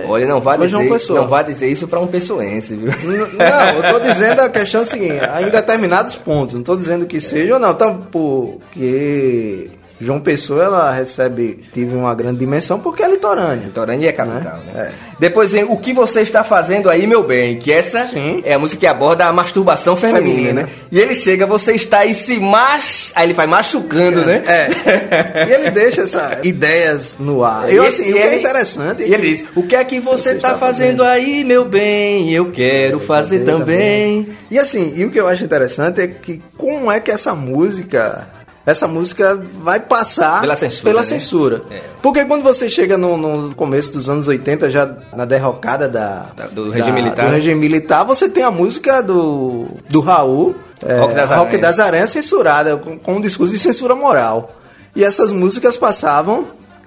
Olha, 0.06 0.26
não 0.26 0.42
João 0.68 0.82
dizer, 0.82 0.92
Pessoa. 0.94 1.20
não 1.22 1.26
vai 1.28 1.42
dizer 1.44 1.68
isso 1.68 1.88
para 1.88 1.98
um 2.00 2.06
pessoense, 2.06 2.74
viu? 2.76 2.92
N- 2.92 3.26
Não, 3.38 3.82
eu 3.82 3.94
tô 3.94 4.00
dizendo 4.00 4.40
a 4.42 4.48
questão 4.50 4.84
seguinte, 4.84 5.22
em 5.40 5.48
determinados 5.50 6.14
pontos, 6.16 6.54
não 6.54 6.62
tô 6.62 6.76
dizendo 6.76 7.06
que 7.06 7.18
seja 7.18 7.54
ou 7.54 7.58
não, 7.60 7.72
tá, 7.74 7.90
porque 8.10 9.70
João 10.00 10.20
Pessoa 10.20 10.62
ela 10.64 10.90
recebe, 10.92 11.60
tive 11.72 11.94
uma 11.96 12.14
grande 12.14 12.38
dimensão 12.38 12.78
porque 12.78 13.02
é 13.02 13.08
litorânea. 13.10 13.64
Litorânea 13.66 14.08
é 14.08 14.12
capital, 14.12 14.58
né? 14.58 14.72
É. 14.74 14.90
Depois 15.18 15.50
vem 15.50 15.64
O 15.64 15.76
Que 15.76 15.92
Você 15.92 16.20
Está 16.20 16.44
Fazendo 16.44 16.88
Aí, 16.88 17.06
Meu 17.06 17.24
Bem, 17.24 17.58
que 17.58 17.72
essa 17.72 18.06
Sim. 18.06 18.40
é 18.44 18.54
a 18.54 18.58
música 18.58 18.80
que 18.80 18.86
aborda 18.86 19.24
a 19.26 19.32
masturbação 19.32 19.96
feminina, 19.96 20.28
Feminina. 20.36 20.62
né? 20.62 20.68
E 20.92 21.00
ele 21.00 21.14
chega, 21.14 21.44
você 21.46 21.72
está 21.72 22.00
aí 22.00 22.14
se 22.14 22.38
mach... 22.38 23.10
Aí 23.16 23.26
ele 23.26 23.34
vai 23.34 23.46
machucando, 23.48 24.20
né? 24.24 24.42
É. 24.46 25.46
E 25.48 25.52
ele 25.52 25.70
deixa 25.70 26.02
essas 26.02 26.38
ideias 26.46 27.16
no 27.18 27.42
ar. 27.44 27.68
E 27.70 27.74
Eu, 27.76 27.82
assim, 27.84 28.04
e 28.04 28.10
o 28.10 28.14
que 28.14 28.18
é 28.22 28.26
ele- 28.28 28.36
interessante. 28.36 29.02
é 29.02 29.08
E 29.08 29.14
ele 29.14 29.22
diz: 29.22 29.44
O 29.56 29.62
que 29.64 29.74
é 29.74 29.82
que 29.84 29.98
você, 29.98 30.30
Você 30.30 30.36
está 30.36 30.48
está 30.48 30.58
fazendo 30.58 31.02
aí, 31.02 31.42
meu 31.44 31.64
bem? 31.64 32.30
Eu 32.32 32.50
quero 32.52 33.00
fazer 33.00 33.40
também. 33.40 34.28
E 34.50 34.58
assim, 34.58 34.92
e 34.96 35.04
o 35.04 35.10
que 35.10 35.18
eu 35.18 35.26
acho 35.26 35.42
interessante 35.44 36.00
é 36.00 36.06
que 36.06 36.40
como 36.56 36.90
é 36.92 37.00
que 37.00 37.10
essa 37.10 37.34
música. 37.34 38.28
Essa 38.70 38.86
música 38.86 39.40
vai 39.62 39.80
passar 39.80 40.40
Pela 40.42 40.54
censura, 40.54 40.84
pela 40.84 41.00
né? 41.00 41.06
censura. 41.06 41.62
É. 41.70 41.80
Porque 42.02 42.24
quando 42.26 42.42
você 42.42 42.68
chega 42.68 42.98
no, 42.98 43.16
no 43.16 43.54
começo 43.54 43.90
dos 43.92 44.10
anos 44.10 44.28
80, 44.28 44.68
já 44.68 44.88
na 45.16 45.24
derrocada 45.24 45.88
da, 45.88 46.26
Da- 46.36 46.46
do 46.48 46.70
regime 46.70 47.00
militar. 47.00 47.26
do 47.26 47.32
regime 47.32 47.54
militar, 47.58 48.04
você 48.04 48.28
tem 48.28 48.42
a 48.44 48.50
música 48.50 49.02
do, 49.02 49.68
do 49.88 50.00
Raul, 50.00 50.54
é, 50.84 50.98
Rock 50.98 51.14
das 51.14 51.30
Rock 51.30 51.40
Aranhas. 51.40 51.60
das 51.62 51.78
Aranhas 51.80 52.10
censurada, 52.10 52.76
com, 52.76 52.98
com 52.98 53.14
um 53.14 53.20
discurso 53.22 53.54
de 53.54 53.58
censura 53.58 53.94
moral. 53.94 54.52
E 54.94 55.02
essas 55.02 55.32
músicas 55.32 55.76
passavam. 55.78 56.46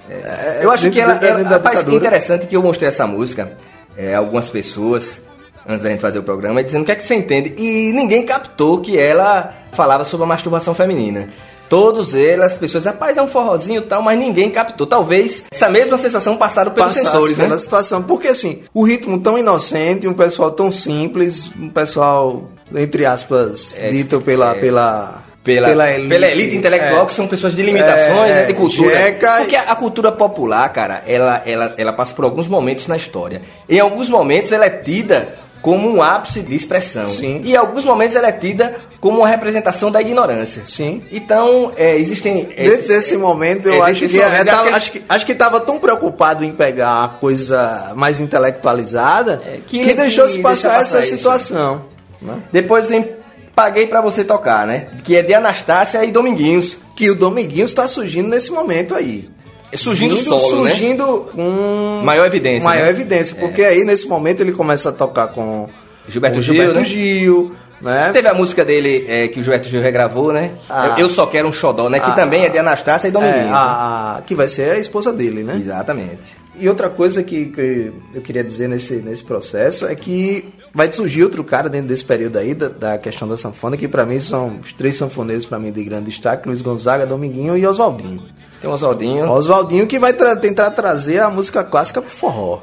é, 0.10 0.60
Eu 0.62 0.72
acho 0.72 0.90
que 0.92 1.00
ela. 1.00 1.16
da- 1.16 1.28
ela 1.28 1.50
rapaz, 1.50 1.78
ditadura. 1.80 1.96
interessante 1.98 2.46
que 2.46 2.56
eu 2.56 2.62
mostrei 2.62 2.90
essa 2.90 3.08
música 3.08 3.54
é, 3.98 4.14
a 4.14 4.20
algumas 4.20 4.50
pessoas 4.50 5.20
antes 5.68 5.84
da 5.84 5.90
gente 5.90 6.02
fazer 6.02 6.20
o 6.20 6.24
programa, 6.24 6.64
dizendo 6.64 6.84
o 6.84 6.86
que 6.86 6.92
é 6.92 6.96
que 6.96 7.04
você 7.04 7.16
entende. 7.16 7.54
E 7.58 7.92
ninguém 7.94 8.24
captou 8.26 8.80
que 8.82 8.98
ela 9.00 9.52
falava 9.72 10.04
sobre 10.04 10.26
a 10.26 10.28
masturbação 10.28 10.74
feminina. 10.76 11.30
Todos 11.72 12.14
eles, 12.14 12.42
as 12.44 12.58
pessoas, 12.58 12.84
rapaz, 12.84 13.16
é 13.16 13.22
um 13.22 13.30
forrozinho 13.30 13.80
e 13.80 13.86
tal, 13.86 14.02
mas 14.02 14.20
ninguém 14.20 14.50
captou. 14.50 14.86
Talvez 14.86 15.46
essa 15.50 15.70
mesma 15.70 15.98
sensação 15.98 16.36
passaram 16.36 16.74
pelos 16.74 16.90
passasse 16.90 17.06
sensores, 17.10 17.38
né? 17.38 17.46
pela 17.46 17.58
situação. 17.58 18.04
Porque 18.04 18.28
assim, 18.28 18.60
o 18.74 18.84
ritmo 18.84 19.18
tão 19.22 19.38
inocente, 19.38 20.06
um 20.06 20.14
pessoal 20.14 20.52
tão 20.52 20.70
simples, 20.70 21.50
um 21.58 21.70
pessoal, 21.70 22.44
entre 22.76 23.06
aspas, 23.06 23.78
É, 23.78 23.88
dito 23.88 24.20
pela, 24.20 24.54
é. 24.54 24.60
pela, 24.60 25.24
Pela, 25.46 25.68
pela 25.70 26.28
elite, 26.30 26.58
intelectual, 26.58 27.04
é. 27.04 27.06
que 27.06 27.14
são 27.14 27.26
pessoas 27.26 27.56
de 27.56 27.64
limitações, 27.64 28.32
É, 28.32 28.36
né, 28.36 28.46
de 28.48 28.54
cultura. 28.54 28.94
jeca 28.94 29.38
Porque 29.38 29.56
a, 29.56 29.62
a 29.72 29.76
cultura 29.78 30.12
popular, 30.12 30.68
cara, 30.74 31.02
ela, 31.08 31.42
ela, 31.46 31.74
ela 31.78 31.94
passa 31.94 32.14
por 32.14 32.26
alguns 32.26 32.50
momentos 32.50 32.86
na 32.90 32.98
história. 32.98 33.42
Em 33.70 33.80
alguns 33.80 34.10
momentos 34.10 34.52
ela 34.52 34.66
é 34.66 34.70
tida 34.70 35.36
como 35.62 35.90
um 35.90 36.02
ápice 36.04 36.42
de 36.42 36.54
expressão. 36.54 37.08
Sim. 37.08 37.42
E 37.46 37.54
em 37.54 37.56
alguns 37.56 37.86
momentos 37.86 38.16
ela 38.16 38.28
é 38.28 38.32
tida 38.32 38.76
como 39.02 39.18
uma 39.18 39.28
representação 39.28 39.92
da 39.92 40.00
ignorância. 40.00 40.62
Sim. 40.66 41.04
Então, 41.12 41.74
é, 41.76 41.98
existem... 41.98 42.46
Desde 42.46 42.62
esses- 42.62 42.90
esse 42.92 43.18
momento, 43.18 43.68
é, 43.68 43.78
eu 43.78 43.84
desde 43.84 44.06
acho 44.06 44.14
que, 44.14 44.18
momento, 44.20 44.34
é, 44.36 44.42
eu 44.42 44.46
tava- 44.46 44.62
acho 44.62 44.70
que- 44.70 44.76
acho 44.78 44.92
que 44.92 45.04
acho 45.10 45.26
que 45.26 45.32
estava 45.34 45.60
tão 45.60 45.80
preocupado 45.80 46.46
em 46.46 46.52
pegar 46.54 47.04
a 47.04 47.08
coisa 47.10 47.94
mais 47.96 48.20
intelectualizada 48.20 49.42
É, 49.46 49.58
que, 49.66 49.84
que- 49.86 49.94
deixou-se 49.94 50.40
passar 50.40 50.70
deixa 50.70 50.82
essa 50.84 50.96
passar 50.98 51.08
isso. 51.08 51.18
situação. 51.18 51.86
né? 52.22 52.36
Depois 52.52 52.88
vem 52.90 53.10
Paguei 53.56 53.86
Pra 53.88 54.00
Você 54.00 54.24
Tocar, 54.24 54.66
né? 54.66 54.88
Que 55.04 55.18
é 55.18 55.22
de 55.24 55.34
Anastácia 55.34 56.04
e 56.06 56.12
Dominguinhos. 56.12 56.78
Que 56.96 57.10
o 57.10 57.16
Dominguinhos 57.16 57.72
está 57.72 57.88
surgindo 57.88 58.30
nesse 58.30 58.50
momento 58.52 58.96
aí. 58.96 59.28
Surgindo 59.76 60.16
Vindo- 60.16 60.30
solo, 60.40 60.64
né? 60.64 60.70
surgindo 60.70 61.30
com 61.34 62.02
Maior 62.04 62.26
evidência, 62.28 62.64
Maior 62.64 62.84
né? 62.86 62.90
evidência, 62.90 63.36
porque 63.38 63.64
aí 63.64 63.84
nesse 63.84 64.06
momento 64.08 64.42
ele 64.42 64.52
começa 64.52 64.90
a 64.90 64.92
tocar 64.92 65.28
com 65.30 65.68
Gilberto 66.08 66.36
com 66.38 66.42
Gil, 66.42 66.54
Gilberto 66.54 66.80
né? 66.80 66.86
Gil, 66.86 67.52
né? 67.82 68.12
Teve 68.14 68.28
a 68.28 68.34
música 68.34 68.64
dele 68.66 69.06
é, 69.08 69.28
que 69.28 69.40
o 69.40 69.44
Gilberto 69.44 69.68
Gil 69.70 69.82
regravou, 69.82 70.32
né? 70.32 70.52
Ah. 70.70 70.96
Eu, 70.98 71.06
Eu 71.06 71.10
Só 71.10 71.26
Quero 71.26 71.48
um 71.48 71.54
Xodó, 71.54 71.90
né? 71.90 72.00
Que 72.00 72.10
Ah. 72.10 72.14
também 72.14 72.46
é 72.46 72.50
de 72.50 72.58
Anastácia 72.58 73.08
e 73.08 73.12
Dominguinhos. 73.12 73.46
É, 73.46 73.50
né? 73.50 73.52
a, 73.54 74.22
que 74.26 74.36
vai 74.36 74.48
ser 74.50 74.72
a 74.72 74.78
esposa 74.80 75.12
dele, 75.12 75.44
né? 75.44 75.58
Exatamente. 75.60 76.20
E 76.60 76.68
outra 76.70 76.90
coisa 76.90 77.24
que, 77.24 77.46
que 77.48 77.92
eu 78.14 78.22
queria 78.22 78.44
dizer 78.44 78.68
nesse, 78.68 78.96
nesse 78.98 79.24
processo 79.24 79.88
é 79.88 79.96
que 79.96 80.54
vai 80.74 80.92
surgir 80.92 81.24
outro 81.24 81.44
cara 81.44 81.68
dentro 81.70 81.88
desse 81.88 82.04
período 82.06 82.38
aí, 82.38 82.54
da, 82.54 82.68
da 82.70 82.98
questão 82.98 83.28
da 83.28 83.36
sanfona, 83.38 83.76
que 83.78 83.88
pra 83.88 84.06
mim 84.06 84.20
são 84.20 84.58
os 84.64 84.72
três 84.74 84.96
sanfoneiros 84.96 85.46
pra 85.46 85.60
mim 85.60 85.72
de 85.72 85.84
grande 85.84 86.06
destaque, 86.12 86.48
Luiz 86.48 86.62
Gonzaga, 86.62 87.06
Dominguinho 87.06 87.58
e 87.58 87.66
Oswaldinho. 87.66 88.22
Tem 88.62 88.70
o 88.70 88.74
Oswaldinho. 88.74 89.28
Oswaldinho 89.32 89.88
que 89.88 89.98
vai 89.98 90.14
tra- 90.14 90.36
tentar 90.36 90.70
trazer 90.72 91.20
a 91.20 91.30
música 91.32 91.64
clássica 91.64 92.00
pro 92.02 92.12
forró. 92.12 92.60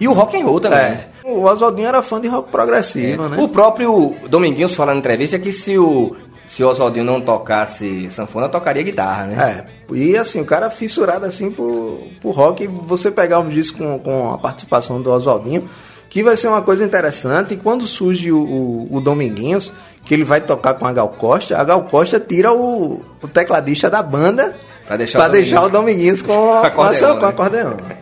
E 0.00 0.06
o 0.06 0.12
rock 0.12 0.40
and 0.40 0.44
roll 0.44 0.60
também. 0.60 0.78
É. 0.78 1.06
O 1.24 1.42
Oswaldinho 1.42 1.88
era 1.88 2.02
fã 2.02 2.20
de 2.20 2.28
rock 2.28 2.50
progressivo, 2.50 3.28
né? 3.28 3.36
O 3.38 3.48
próprio 3.48 4.14
Dominguinhos 4.28 4.74
fala 4.74 4.92
na 4.92 4.98
entrevista 4.98 5.38
que 5.38 5.52
se 5.52 5.76
o, 5.76 6.16
se 6.46 6.64
o 6.64 6.68
Oswaldinho 6.68 7.04
não 7.04 7.20
tocasse 7.20 8.10
sanfona, 8.10 8.48
tocaria 8.48 8.82
guitarra, 8.82 9.26
né? 9.26 9.66
É, 9.90 9.94
e 9.94 10.16
assim, 10.16 10.40
o 10.40 10.44
cara 10.44 10.70
fissurado 10.70 11.26
assim 11.26 11.50
por, 11.50 12.00
por 12.20 12.30
rock, 12.30 12.66
você 12.66 13.10
pegar 13.10 13.40
um 13.40 13.48
disco 13.48 13.78
com, 13.78 13.98
com 13.98 14.32
a 14.32 14.38
participação 14.38 15.02
do 15.02 15.10
Oswaldinho, 15.10 15.68
que 16.08 16.22
vai 16.22 16.36
ser 16.36 16.48
uma 16.48 16.62
coisa 16.62 16.82
interessante, 16.82 17.52
e 17.52 17.56
quando 17.58 17.86
surge 17.86 18.32
o, 18.32 18.38
o, 18.38 18.96
o 18.96 19.00
Dominguinhos, 19.00 19.72
que 20.06 20.14
ele 20.14 20.24
vai 20.24 20.40
tocar 20.40 20.74
com 20.74 20.86
a 20.86 20.92
Gal 20.92 21.10
Costa, 21.10 21.58
a 21.58 21.64
Gal 21.64 21.82
Costa 21.82 22.18
tira 22.18 22.50
o, 22.52 23.02
o 23.22 23.28
tecladista 23.28 23.90
da 23.90 24.02
banda 24.02 24.56
Pra 24.86 24.96
deixar 24.96 25.18
pra 25.18 25.28
o 25.28 25.32
deixar 25.32 25.62
o 25.64 25.68
Dominguinhos 25.68 26.22
Dominguinhos 26.22 26.22
com, 26.22 26.32
com, 26.74 26.82
Acordeon, 26.82 27.18
a, 27.18 27.32
com 27.32 27.42
né? 27.86 27.98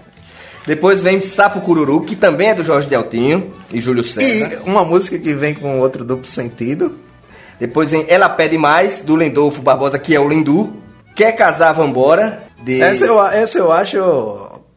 Depois 0.66 1.02
vem 1.02 1.20
Sapo 1.20 1.60
Cururu, 1.60 2.00
que 2.02 2.16
também 2.16 2.48
é 2.48 2.54
do 2.54 2.64
Jorge 2.64 2.88
Deltinho 2.88 3.52
e 3.72 3.80
Júlio 3.80 4.02
César. 4.02 4.60
E 4.64 4.68
uma 4.68 4.84
música 4.84 5.18
que 5.18 5.32
vem 5.34 5.54
com 5.54 5.78
outro 5.80 6.04
duplo 6.04 6.28
sentido, 6.28 6.92
Depois 7.60 7.90
vem 7.90 8.04
Ela 8.08 8.28
Pede 8.28 8.58
Mais, 8.58 9.00
do 9.02 9.14
Lendolfo 9.14 9.62
Barbosa, 9.62 9.98
que 9.98 10.14
é 10.14 10.20
o 10.20 10.28
Lindu. 10.28 10.74
Quer 11.14 11.32
Casar, 11.32 11.72
Vambora, 11.72 12.42
de... 12.62 12.82
essa 12.82 13.06
eu, 13.06 13.24
essa 13.26 13.58
eu 13.58 13.72
acho 13.72 13.96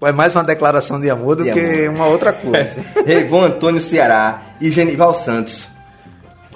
é 0.02 0.12
mais 0.14 0.34
uma 0.34 0.44
declaração 0.46 0.98
de 1.02 1.10
amor 1.10 1.36
do 1.36 1.44
De 1.44 1.52
que 1.52 1.60
amor. 1.88 1.96
uma 1.96 2.06
outra 2.08 2.32
coisa. 2.32 2.78
Reivon 3.06 3.44
Antônio 3.44 3.82
Ceará 3.82 4.44
e 4.62 4.70
Genival 4.72 5.14
Santos. 5.14 5.68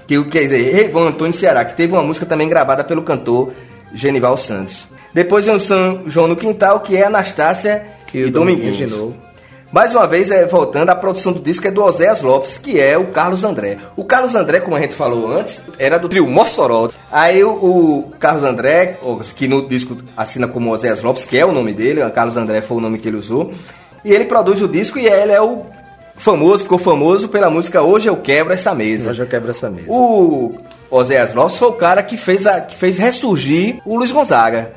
Que 0.08 0.18
o- 0.18 0.30
quer 0.30 0.44
dizer, 0.44 0.74
Reivon 0.74 1.08
Antônio 1.08 1.34
Ceará, 1.34 1.66
que 1.66 1.74
teve 1.76 1.92
uma 1.92 2.02
música 2.04 2.26
também 2.26 2.48
gravada 2.48 2.84
pelo 2.86 3.02
cantor 3.04 3.52
Genival 3.94 4.38
Santos. 4.38 4.88
Depois 5.14 5.44
vem 5.46 5.56
o 5.56 5.60
São 5.60 6.04
João 6.08 6.28
no 6.28 6.36
Quintal, 6.38 6.80
que 6.80 6.96
é 6.96 7.06
Anastácia 7.06 7.84
E 8.14 8.20
e, 8.20 8.32
Dominguinhos. 8.32 8.34
Dominguinhos 8.34 8.78
de 8.78 8.86
novo. 8.88 9.16
Mais 9.74 9.96
uma 9.96 10.06
vez, 10.06 10.30
é, 10.30 10.46
voltando, 10.46 10.92
a 10.92 10.96
produção 10.96 11.34
do 11.34 11.40
disco 11.40 11.68
é 11.68 11.72
do 11.72 11.84
Oséias 11.84 12.22
Lopes, 12.22 12.60
que 12.60 12.80
é 12.80 12.96
o 12.96 13.08
Carlos 13.08 13.44
André. 13.44 13.80
O 13.98 14.04
Carlos 14.04 14.36
André, 14.36 14.60
como 14.60 14.76
a 14.76 14.80
gente 14.80 14.94
falou 14.94 15.36
antes, 15.36 15.64
era 15.80 15.98
do 15.98 16.08
trio 16.08 16.28
Mossoró. 16.28 16.92
Aí 17.12 17.44
o, 17.44 17.50
o 17.50 18.12
Carlos 18.20 18.44
André, 18.44 19.00
que 19.36 19.48
no 19.48 19.68
disco 19.68 19.98
assina 20.16 20.48
como 20.48 20.72
Oséias 20.72 21.02
Lopes, 21.02 21.26
que 21.26 21.40
é 21.40 21.44
o 21.44 21.52
nome 21.52 21.74
dele, 21.74 22.04
o 22.04 22.12
Carlos 22.12 22.38
André 22.38 22.62
foi 22.62 22.78
o 22.78 22.80
nome 22.80 23.00
que 23.00 23.08
ele 23.08 23.18
usou. 23.18 23.52
E 24.06 24.14
ele 24.14 24.26
produz 24.26 24.62
o 24.62 24.68
disco 24.68 25.00
e 25.00 25.08
ele 25.08 25.32
é 25.32 25.42
o 25.42 25.66
famoso, 26.16 26.66
ficou 26.66 26.78
famoso 26.78 27.28
pela 27.28 27.50
música 27.50 27.82
Hoje 27.82 28.08
Eu 28.08 28.18
Quebro 28.18 28.54
Essa 28.54 28.76
Mesa. 28.76 29.10
Hoje 29.10 29.24
eu 29.24 29.28
quebro 29.28 29.50
essa 29.50 29.72
mesa. 29.72 29.92
O 29.92 30.54
Oséias 30.92 31.34
Lopes 31.34 31.58
foi 31.58 31.70
o 31.70 31.74
cara 31.74 32.04
que 32.04 32.16
fez, 32.16 32.46
a, 32.46 32.62
que 32.62 32.76
fez 32.76 33.00
ressurgir 33.00 33.82
o 33.84 33.98
Luiz 33.98 34.12
Gonzaga 34.12 34.72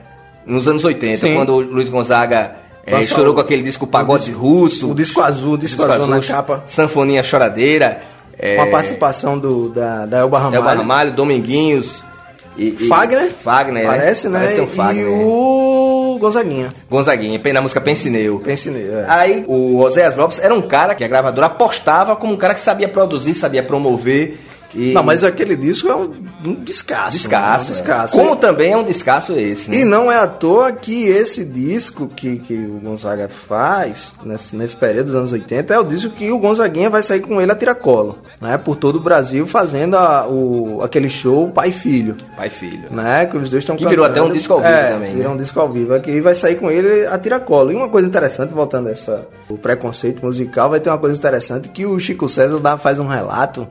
nos 0.46 0.66
anos 0.66 0.84
80, 0.84 1.18
Sim. 1.18 1.34
quando 1.34 1.52
o 1.52 1.60
Luiz 1.60 1.90
Gonzaga 1.90 2.64
é, 2.86 3.00
estourou 3.00 3.32
o- 3.32 3.34
com 3.34 3.40
aquele 3.40 3.62
disco 3.62 3.86
Pagode 3.86 4.30
Russo. 4.32 4.90
o 4.90 4.94
disco 4.94 5.20
azul, 5.20 5.54
o 5.54 5.58
disco 5.58 5.82
azul 5.82 6.06
na 6.06 6.20
capa. 6.20 6.62
Sanfoninha 6.66 7.22
Choradeira. 7.22 8.00
É, 8.38 8.56
Com 8.56 8.62
a 8.62 8.66
participação 8.66 9.38
do, 9.38 9.70
da, 9.70 10.04
da 10.06 10.18
Elba 10.18 10.38
Ramalho. 10.38 10.56
Elba 10.56 10.72
Ramalho, 10.74 11.12
Dominguinhos. 11.12 12.04
E, 12.56 12.68
e- 12.68 12.88
Fagner. 12.88 13.30
Fagner, 13.42 13.86
Parece, 13.86 14.28
né? 14.28 14.38
Parece 14.40 14.60
um 14.60 14.66
Fagner. 14.66 15.04
E 15.06 15.24
o 15.24 16.18
Gonzaguinha. 16.20 16.72
Gonzaguinha, 16.90 17.40
na 17.52 17.60
música 17.60 17.80
Pensineu. 17.80 18.40
Pensineu, 18.40 19.00
é. 19.00 19.04
Aí 19.08 19.44
o 19.46 19.78
Oséias 19.78 20.16
Lopes 20.16 20.38
era 20.38 20.54
um 20.54 20.62
cara 20.62 20.94
que 20.94 21.04
a 21.04 21.08
gravadora 21.08 21.46
apostava 21.48 22.14
como 22.16 22.32
um 22.32 22.36
cara 22.36 22.54
que 22.54 22.60
sabia 22.60 22.88
produzir, 22.88 23.34
sabia 23.34 23.62
promover. 23.62 24.38
E... 24.74 24.92
Não, 24.92 25.02
mas 25.02 25.24
aquele 25.24 25.56
disco 25.56 25.88
é 25.88 25.94
um, 25.94 26.10
descasso. 26.62 27.16
descasso. 27.16 27.64
né? 27.64 27.70
É. 27.70 27.72
descasso. 27.72 28.16
Como 28.16 28.36
também 28.36 28.72
é 28.72 28.76
um 28.76 28.84
descasso 28.84 29.32
esse, 29.32 29.70
né? 29.70 29.78
E 29.78 29.84
não 29.84 30.10
é 30.10 30.18
à 30.18 30.26
toa 30.26 30.72
que 30.72 31.06
esse 31.06 31.44
disco 31.44 32.08
que, 32.08 32.38
que 32.38 32.54
o 32.54 32.80
Gonzaga 32.82 33.28
faz, 33.28 34.14
nesse, 34.24 34.54
nesse 34.54 34.76
período 34.76 35.06
dos 35.06 35.14
anos 35.14 35.32
80, 35.32 35.72
é 35.74 35.78
o 35.78 35.84
disco 35.84 36.10
que 36.10 36.30
o 36.30 36.38
Gonzaguinha 36.38 36.90
vai 36.90 37.02
sair 37.02 37.20
com 37.20 37.40
ele 37.40 37.52
a 37.52 37.54
tiracolo, 37.54 38.18
né? 38.40 38.58
Por 38.58 38.76
todo 38.76 38.96
o 38.96 39.00
Brasil, 39.00 39.46
fazendo 39.46 39.96
a- 39.96 40.26
o, 40.28 40.82
aquele 40.82 41.08
show 41.08 41.48
pai 41.50 41.68
e 41.68 41.72
filho. 41.72 42.16
Pai 42.36 42.48
e 42.48 42.50
filho. 42.50 42.88
Né? 42.90 43.26
Que 43.26 43.36
os 43.36 43.50
dois 43.50 43.62
estão 43.62 43.76
Que 43.76 43.86
virou 43.86 44.04
até 44.04 44.20
um 44.20 44.32
disco 44.32 44.52
ao 44.52 44.60
vivo 44.60 44.72
é, 44.72 44.90
também, 44.92 45.10
né? 45.10 45.16
Virou 45.16 45.32
um 45.32 45.36
disco 45.36 45.60
ao 45.60 45.72
vivo. 45.72 45.94
Aqui 45.94 46.20
vai 46.20 46.34
sair 46.34 46.56
com 46.56 46.70
ele 46.70 47.06
a 47.06 47.18
tiracolo. 47.18 47.72
E 47.72 47.74
uma 47.74 47.88
coisa 47.88 48.06
interessante, 48.08 48.52
voltando 48.52 48.88
a 48.88 48.92
essa, 48.92 49.26
o 49.48 49.56
preconceito 49.56 50.24
musical, 50.24 50.70
vai 50.70 50.80
ter 50.80 50.90
uma 50.90 50.98
coisa 50.98 51.16
interessante 51.16 51.68
que 51.68 51.86
o 51.86 51.98
Chico 51.98 52.28
César 52.28 52.58
dá, 52.58 52.76
faz 52.76 52.98
um 52.98 53.06
relato 53.06 53.66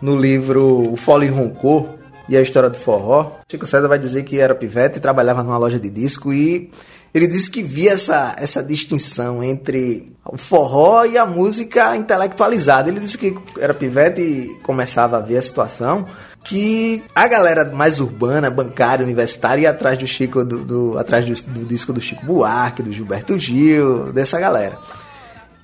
no 0.00 0.16
livro 0.16 0.92
O 0.92 0.96
Fole 0.96 1.26
Roncou 1.28 1.98
e 2.28 2.36
a 2.36 2.40
História 2.42 2.70
do 2.70 2.76
Forró. 2.76 3.32
Chico 3.50 3.66
César 3.66 3.88
vai 3.88 3.98
dizer 3.98 4.22
que 4.24 4.38
era 4.38 4.54
pivete 4.54 4.98
e 4.98 5.00
trabalhava 5.00 5.42
numa 5.42 5.58
loja 5.58 5.78
de 5.78 5.90
disco 5.90 6.32
e 6.32 6.70
ele 7.12 7.26
disse 7.26 7.50
que 7.50 7.60
via 7.60 7.92
essa, 7.92 8.36
essa 8.38 8.62
distinção 8.62 9.42
entre 9.42 10.12
o 10.24 10.38
forró 10.38 11.04
e 11.04 11.18
a 11.18 11.26
música 11.26 11.96
intelectualizada. 11.96 12.88
Ele 12.88 13.00
disse 13.00 13.18
que 13.18 13.36
era 13.58 13.74
pivete 13.74 14.20
e 14.20 14.58
começava 14.62 15.16
a 15.18 15.20
ver 15.20 15.38
a 15.38 15.42
situação 15.42 16.06
que 16.44 17.02
a 17.12 17.26
galera 17.26 17.64
mais 17.64 17.98
urbana, 17.98 18.48
bancária, 18.48 19.04
universitária, 19.04 19.62
ia 19.62 19.70
atrás 19.70 19.98
do 19.98 20.06
Chico, 20.06 20.44
do, 20.44 20.58
do- 20.64 20.98
atrás 20.98 21.24
do, 21.24 21.34
do 21.52 21.66
disco 21.66 21.92
do 21.92 22.00
Chico 22.00 22.24
Buarque, 22.24 22.80
do 22.82 22.92
Gilberto 22.92 23.36
Gil, 23.36 24.12
dessa 24.12 24.38
galera. 24.38 24.78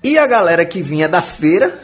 E 0.02 0.18
a 0.18 0.26
galera 0.26 0.66
que 0.66 0.82
vinha 0.82 1.08
da 1.08 1.22
feira, 1.22 1.78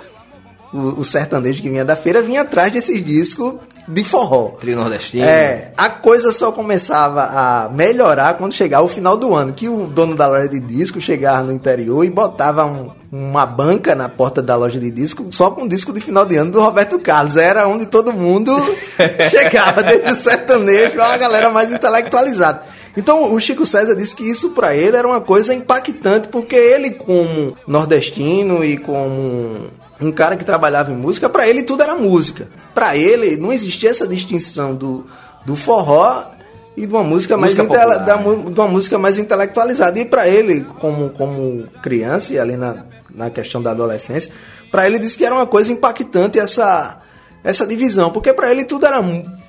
o, 0.73 1.01
o 1.01 1.05
sertanejo 1.05 1.61
que 1.63 1.69
vinha 1.71 1.85
da 1.85 1.97
feira, 1.97 2.23
vinha 2.23 2.43
atrás 2.43 2.73
desses 2.73 3.05
discos 3.05 3.55
de 3.89 4.05
forró. 4.05 4.51
Trio 4.61 4.77
nordestino. 4.77 5.25
É, 5.25 5.73
a 5.77 5.91
coisa 5.91 6.31
só 6.31 6.53
começava 6.53 7.23
a 7.25 7.69
melhorar 7.69 8.35
quando 8.35 8.53
chegava 8.55 8.85
o 8.85 8.89
final 8.89 9.17
do 9.17 9.35
ano, 9.35 9.53
que 9.53 9.69
o 9.69 9.87
dono 9.87 10.15
da 10.15 10.27
loja 10.29 10.49
de 10.49 10.61
disco 10.61 11.01
chegava 11.01 11.43
no 11.43 11.53
interior 11.53 12.05
e 12.05 12.11
botava 12.11 12.65
um- 12.65 12.91
uma 13.11 13.45
banca 13.45 13.95
na 13.95 14.09
porta 14.09 14.41
da 14.41 14.57
loja 14.57 14.79
de 14.81 14.91
disco 14.91 15.27
só 15.33 15.51
com 15.51 15.69
disco 15.69 15.93
de 15.93 16.01
final 16.01 16.25
de 16.25 16.37
ano 16.37 16.53
do 16.53 16.61
Roberto 16.61 16.99
Carlos. 17.01 17.37
Era 17.37 17.67
onde 17.69 17.85
todo 17.87 18.13
mundo 18.13 18.55
chegava, 19.29 19.83
desde 19.83 20.11
o 20.13 20.15
sertanejo 20.15 21.01
a 21.01 21.17
galera 21.17 21.51
mais 21.51 21.71
intelectualizada. 21.71 22.63
Então 22.97 23.35
o 23.35 23.41
Chico 23.41 23.65
César 23.67 23.95
disse 23.97 24.15
que 24.15 24.23
isso 24.29 24.51
pra 24.51 24.75
ele 24.77 24.97
era 24.97 25.09
uma 25.09 25.21
coisa 25.21 25.53
impactante, 25.55 26.29
porque 26.29 26.55
ele, 26.55 26.91
como 26.93 27.57
nordestino 27.67 28.65
e 28.65 28.77
como 28.77 29.67
um 30.05 30.13
cara 30.13 30.37
que 30.37 30.45
trabalhava 30.45 30.93
em 30.93 30.97
música, 30.97 31.29
pra 31.29 31.49
ele 31.49 31.63
tudo 31.63 31.83
era 31.83 31.95
música. 31.95 32.49
Pra 32.75 32.97
ele 32.97 33.37
não 33.37 33.53
existia 33.53 33.91
essa 33.91 34.07
distinção 34.07 34.75
do, 34.75 35.07
do 35.45 35.55
forró 35.55 36.25
e 36.77 36.87
de 36.87 36.93
uma 36.93 37.03
música 37.03 37.37
mais 37.37 37.55
Música 37.55 37.69
popular, 37.69 37.99
da 37.99 38.17
né? 38.17 38.51
de 38.51 38.61
uma 38.61 38.69
música 38.69 38.99
mais 38.99 39.19
intelectualizada. 39.19 39.99
E 39.99 40.05
pra 40.05 40.29
ele, 40.29 40.65
como, 40.79 41.11
como 41.11 41.67
criança 41.83 42.33
e 42.33 42.39
ali 42.39 42.57
na, 42.57 42.85
na 43.15 43.31
questão 43.31 43.63
da 43.63 43.71
adolescência, 43.71 44.33
pra 44.71 44.87
ele 44.87 44.99
disse 44.99 45.19
que 45.19 45.25
era 45.25 45.35
uma 45.35 45.47
coisa 45.47 45.73
impactante 45.73 46.39
essa 46.39 46.99
essa 47.45 47.67
divisão, 47.67 48.11
porque 48.11 48.33
pra 48.33 48.53
ele 48.53 48.65
tudo 48.65 48.87
era 48.87 49.03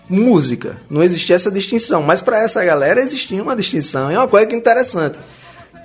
música, 0.10 0.78
não 0.90 1.04
existia 1.04 1.36
essa 1.36 1.52
distinção, 1.52 2.02
mas 2.02 2.22
pra 2.22 2.42
essa 2.42 2.64
galera 2.66 3.00
existia 3.00 3.42
uma 3.42 3.56
distinção. 3.56 4.12
E 4.12 4.16
é 4.16 4.18
uma 4.18 4.28
coisa 4.28 4.48
que 4.48 4.56
é 4.56 4.58
interessante, 4.58 5.20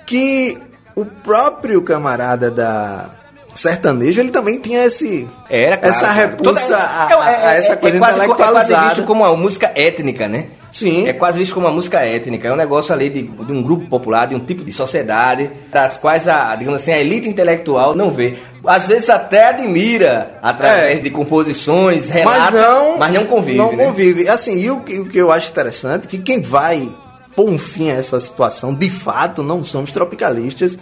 que 0.07 0.57
o 0.95 1.05
próprio 1.05 1.81
camarada 1.83 2.49
da 2.49 3.18
sertanejo, 3.55 4.19
ele 4.21 4.31
também 4.31 4.59
tinha 4.59 4.85
esse 4.85 5.27
Era, 5.49 5.77
claro, 5.77 5.95
essa 5.95 6.11
repulsa 6.11 6.61
Toda- 6.67 6.77
a, 6.77 7.07
é- 7.09 7.13
a- 7.13 7.31
é- 7.31 7.45
a 7.47 7.53
essa 7.55 7.73
é- 7.73 7.75
coisa 7.75 7.97
é 7.97 7.99
quase, 7.99 8.15
co- 8.15 8.21
É 8.21 8.25
quase 8.27 8.41
intelectualizada. 8.41 8.89
visto 8.95 9.03
como 9.05 9.23
uma 9.23 9.35
música 9.35 9.71
étnica, 9.75 10.27
né? 10.27 10.45
Sim. 10.71 11.07
É 11.07 11.13
quase 11.13 11.39
visto 11.39 11.53
como 11.55 11.65
uma 11.65 11.73
música 11.73 11.99
étnica. 12.01 12.47
É 12.47 12.53
um 12.53 12.55
negócio 12.55 12.93
ali 12.93 13.09
de, 13.09 13.23
de 13.23 13.51
um 13.51 13.61
grupo 13.63 13.87
popular, 13.87 14.27
de 14.27 14.35
um 14.35 14.39
tipo 14.39 14.63
de 14.63 14.71
sociedade, 14.71 15.49
das 15.71 15.97
quais 15.97 16.27
a, 16.27 16.55
digamos 16.55 16.79
assim, 16.81 16.91
a 16.91 16.99
elite 16.99 17.27
intelectual 17.27 17.95
não 17.95 18.11
vê. 18.11 18.35
Às 18.65 18.87
vezes 18.87 19.09
até 19.09 19.47
admira 19.49 20.37
através 20.43 20.97
É. 20.99 21.01
de 21.01 21.09
composições, 21.09 22.07
mas 22.07 22.13
relatos, 22.13 22.59
não, 22.61 22.97
mas 22.99 23.13
não 23.13 23.25
convive. 23.25 23.57
Não 23.57 23.75
né? 23.75 23.85
convive. 23.85 24.29
Assim, 24.29 24.53
e 24.59 24.69
o, 24.69 24.81
que- 24.81 24.99
o 24.99 25.05
que 25.05 25.17
eu 25.17 25.31
acho 25.31 25.49
interessante 25.49 26.05
é 26.05 26.07
que 26.07 26.19
quem 26.19 26.39
vai 26.41 26.87
pôr 27.35 27.49
um 27.49 27.57
fim 27.57 27.89
a 27.89 27.93
essa 27.95 28.19
situação, 28.19 28.73
de 28.73 28.89
fato, 28.89 29.41
não 29.41 29.63
são 29.63 29.81
os 29.83 29.91
tropicalistas, 29.91 30.77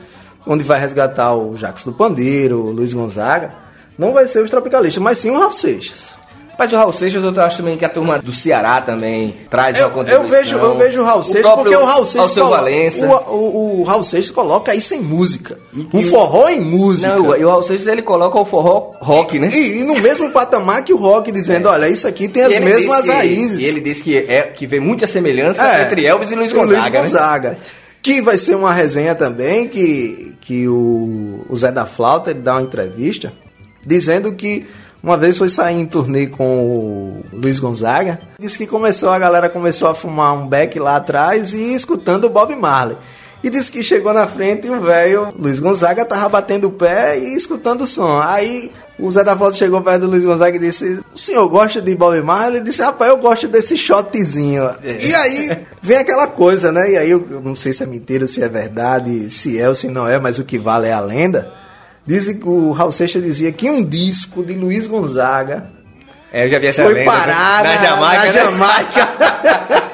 onde 0.47 0.63
vai 0.63 0.79
resgatar 0.79 1.35
o 1.35 1.55
Jacques 1.57 1.83
do 1.83 1.91
Pandeiro, 1.93 2.59
o 2.59 2.71
Luiz 2.71 2.93
Gonzaga, 2.93 3.51
não 3.97 4.13
vai 4.13 4.27
ser 4.27 4.43
os 4.43 4.49
tropicalistas, 4.51 5.01
mas 5.03 5.17
sim 5.17 5.29
o 5.29 5.39
Ralph 5.39 5.53
Seixas. 5.55 6.17
Mas 6.59 6.73
o 6.73 6.75
Raul 6.75 6.91
Seixas, 6.91 7.23
eu 7.23 7.39
acho 7.43 7.57
também 7.57 7.77
que 7.77 7.85
a 7.85 7.89
turma 7.89 8.17
do 8.17 8.33
Ceará 8.33 8.81
também 8.81 9.35
traz 9.47 9.77
Eu, 9.77 9.83
uma 9.85 9.91
contribuição. 9.91 10.23
eu 10.23 10.27
vejo, 10.43 10.57
eu 10.57 10.75
vejo 10.75 11.01
o 11.01 11.03
Raul 11.03 11.21
Seixas 11.23 11.43
próprio 11.43 11.65
porque 11.65 11.77
o 11.77 11.85
Raul 11.85 12.03
Seixas 12.07 12.33
Valença. 12.33 13.05
o, 13.07 13.31
o, 13.35 13.81
o 13.81 13.83
Raul 13.83 14.01
Seixas 14.01 14.31
coloca 14.31 14.73
isso 14.73 14.95
em 14.95 15.01
música. 15.03 15.59
o 15.93 16.01
forró 16.05 16.49
em 16.49 16.59
música. 16.59 17.09
Não, 17.15 17.35
e 17.37 17.45
o 17.45 17.49
Raul 17.51 17.61
Seixas 17.61 17.85
ele 17.85 18.01
coloca 18.01 18.39
o 18.39 18.43
forró 18.43 18.93
rock, 18.99 19.37
né? 19.37 19.51
E, 19.53 19.81
e 19.81 19.83
no 19.83 19.99
mesmo 19.99 20.31
patamar 20.31 20.83
que 20.83 20.91
o 20.91 20.97
rock, 20.97 21.31
dizendo, 21.31 21.69
olha, 21.69 21.87
isso 21.89 22.07
aqui 22.07 22.27
tem 22.27 22.41
as 22.45 22.51
E 22.51 22.55
ele 22.55 22.65
mesmas 22.65 23.05
que- 23.05 23.11
raízes. 23.11 23.59
E 23.59 23.63
ele 23.65 23.79
diz 23.79 24.01
que, 24.01 24.17
é, 24.17 24.41
que 24.41 24.65
vê 24.65 24.79
muita 24.79 25.05
semelhança 25.05 25.63
É, 25.63 25.83
entre 25.83 26.07
Elvis 26.07 26.31
e 26.31 26.35
Luiz 26.35 26.51
o 26.51 26.55
Gonzaga. 26.55 27.49
né? 27.51 27.57
Que 28.01 28.21
vai 28.21 28.37
ser 28.37 28.55
uma 28.55 28.73
resenha 28.73 29.13
também 29.15 29.67
que, 29.67 30.35
que 30.39 30.67
o, 30.67 31.45
o 31.49 31.55
Zé 31.55 31.71
da 31.71 31.85
Flauta 31.85 32.31
ele 32.31 32.39
dá 32.39 32.53
uma 32.53 32.61
entrevista 32.61 33.33
dizendo 33.85 34.33
que 34.33 34.67
uma 35.01 35.15
vez 35.15 35.37
foi 35.37 35.47
sair 35.47 35.79
em 35.79 35.85
turnê 35.85 36.27
com 36.27 36.59
o 36.63 37.25
Luiz 37.31 37.59
Gonzaga. 37.59 38.19
Disse 38.39 38.57
que 38.57 38.67
começou, 38.67 39.09
a 39.09 39.19
galera 39.19 39.47
começou 39.47 39.87
a 39.87 39.95
fumar 39.95 40.33
um 40.33 40.47
beck 40.47 40.77
lá 40.79 40.97
atrás 40.97 41.53
e 41.53 41.73
escutando 41.73 42.25
o 42.25 42.29
Bob 42.29 42.53
Marley. 42.55 42.97
E 43.43 43.49
disse 43.49 43.71
que 43.71 43.83
chegou 43.83 44.13
na 44.13 44.27
frente 44.27 44.67
e 44.67 44.69
o 44.69 44.81
velho 44.81 45.29
Luiz 45.37 45.59
Gonzaga 45.59 46.03
tava 46.03 46.27
batendo 46.27 46.67
o 46.67 46.71
pé 46.71 47.17
e 47.17 47.35
escutando 47.35 47.81
o 47.83 47.87
som. 47.87 48.19
Aí 48.19 48.71
o 48.99 49.11
Zé 49.11 49.23
da 49.23 49.37
Flauta 49.37 49.55
chegou 49.57 49.81
perto 49.81 50.01
do 50.01 50.07
Luiz 50.07 50.23
Gonzaga 50.25 50.55
e 50.55 50.59
disse: 50.59 50.99
O 51.13 51.17
senhor 51.17 51.47
gosta 51.49 51.81
de 51.81 51.95
Bob 51.95 52.19
Marley? 52.21 52.57
Ele 52.57 52.65
disse: 52.65 52.81
Rapaz, 52.81 53.09
eu 53.09 53.17
gosto 53.17 53.47
desse 53.47 53.77
shotzinho. 53.77 54.69
E 54.83 55.13
aí 55.13 55.65
vem 55.81 55.97
aquela 55.97 56.27
coisa, 56.27 56.71
né? 56.71 56.91
E 56.91 56.97
aí 56.97 57.11
eu, 57.11 57.25
não 57.43 57.55
sei 57.55 57.73
se 57.73 57.83
é 57.83 57.85
mentira, 57.85 58.25
se 58.25 58.41
é 58.41 58.49
verdade, 58.49 59.29
se 59.29 59.59
é 59.59 59.69
ou 59.69 59.75
se 59.75 59.87
não 59.87 60.07
é, 60.07 60.19
mas 60.19 60.39
o 60.39 60.43
que 60.43 60.57
vale 60.57 60.87
é 60.87 60.93
a 60.93 60.99
lenda. 60.99 61.51
Dizem 62.05 62.37
que 62.39 62.47
o 62.47 62.71
Raul 62.71 62.91
Seixas 62.91 63.21
dizia 63.21 63.51
que 63.51 63.69
um 63.69 63.83
disco 63.83 64.43
de 64.43 64.53
Luiz 64.53 64.87
Gonzaga 64.87 65.69
É, 66.31 66.45
eu 66.45 66.49
já 66.49 66.57
vi 66.57 66.67
essa 66.67 66.83
foi 66.83 66.93
lenda, 66.93 67.11
parar 67.11 67.63
na 67.63 67.73
na, 67.73 67.77
Jamaica. 67.77 68.25
na 68.25 68.31
né? 68.31 68.39
Jamaica. 68.43 69.83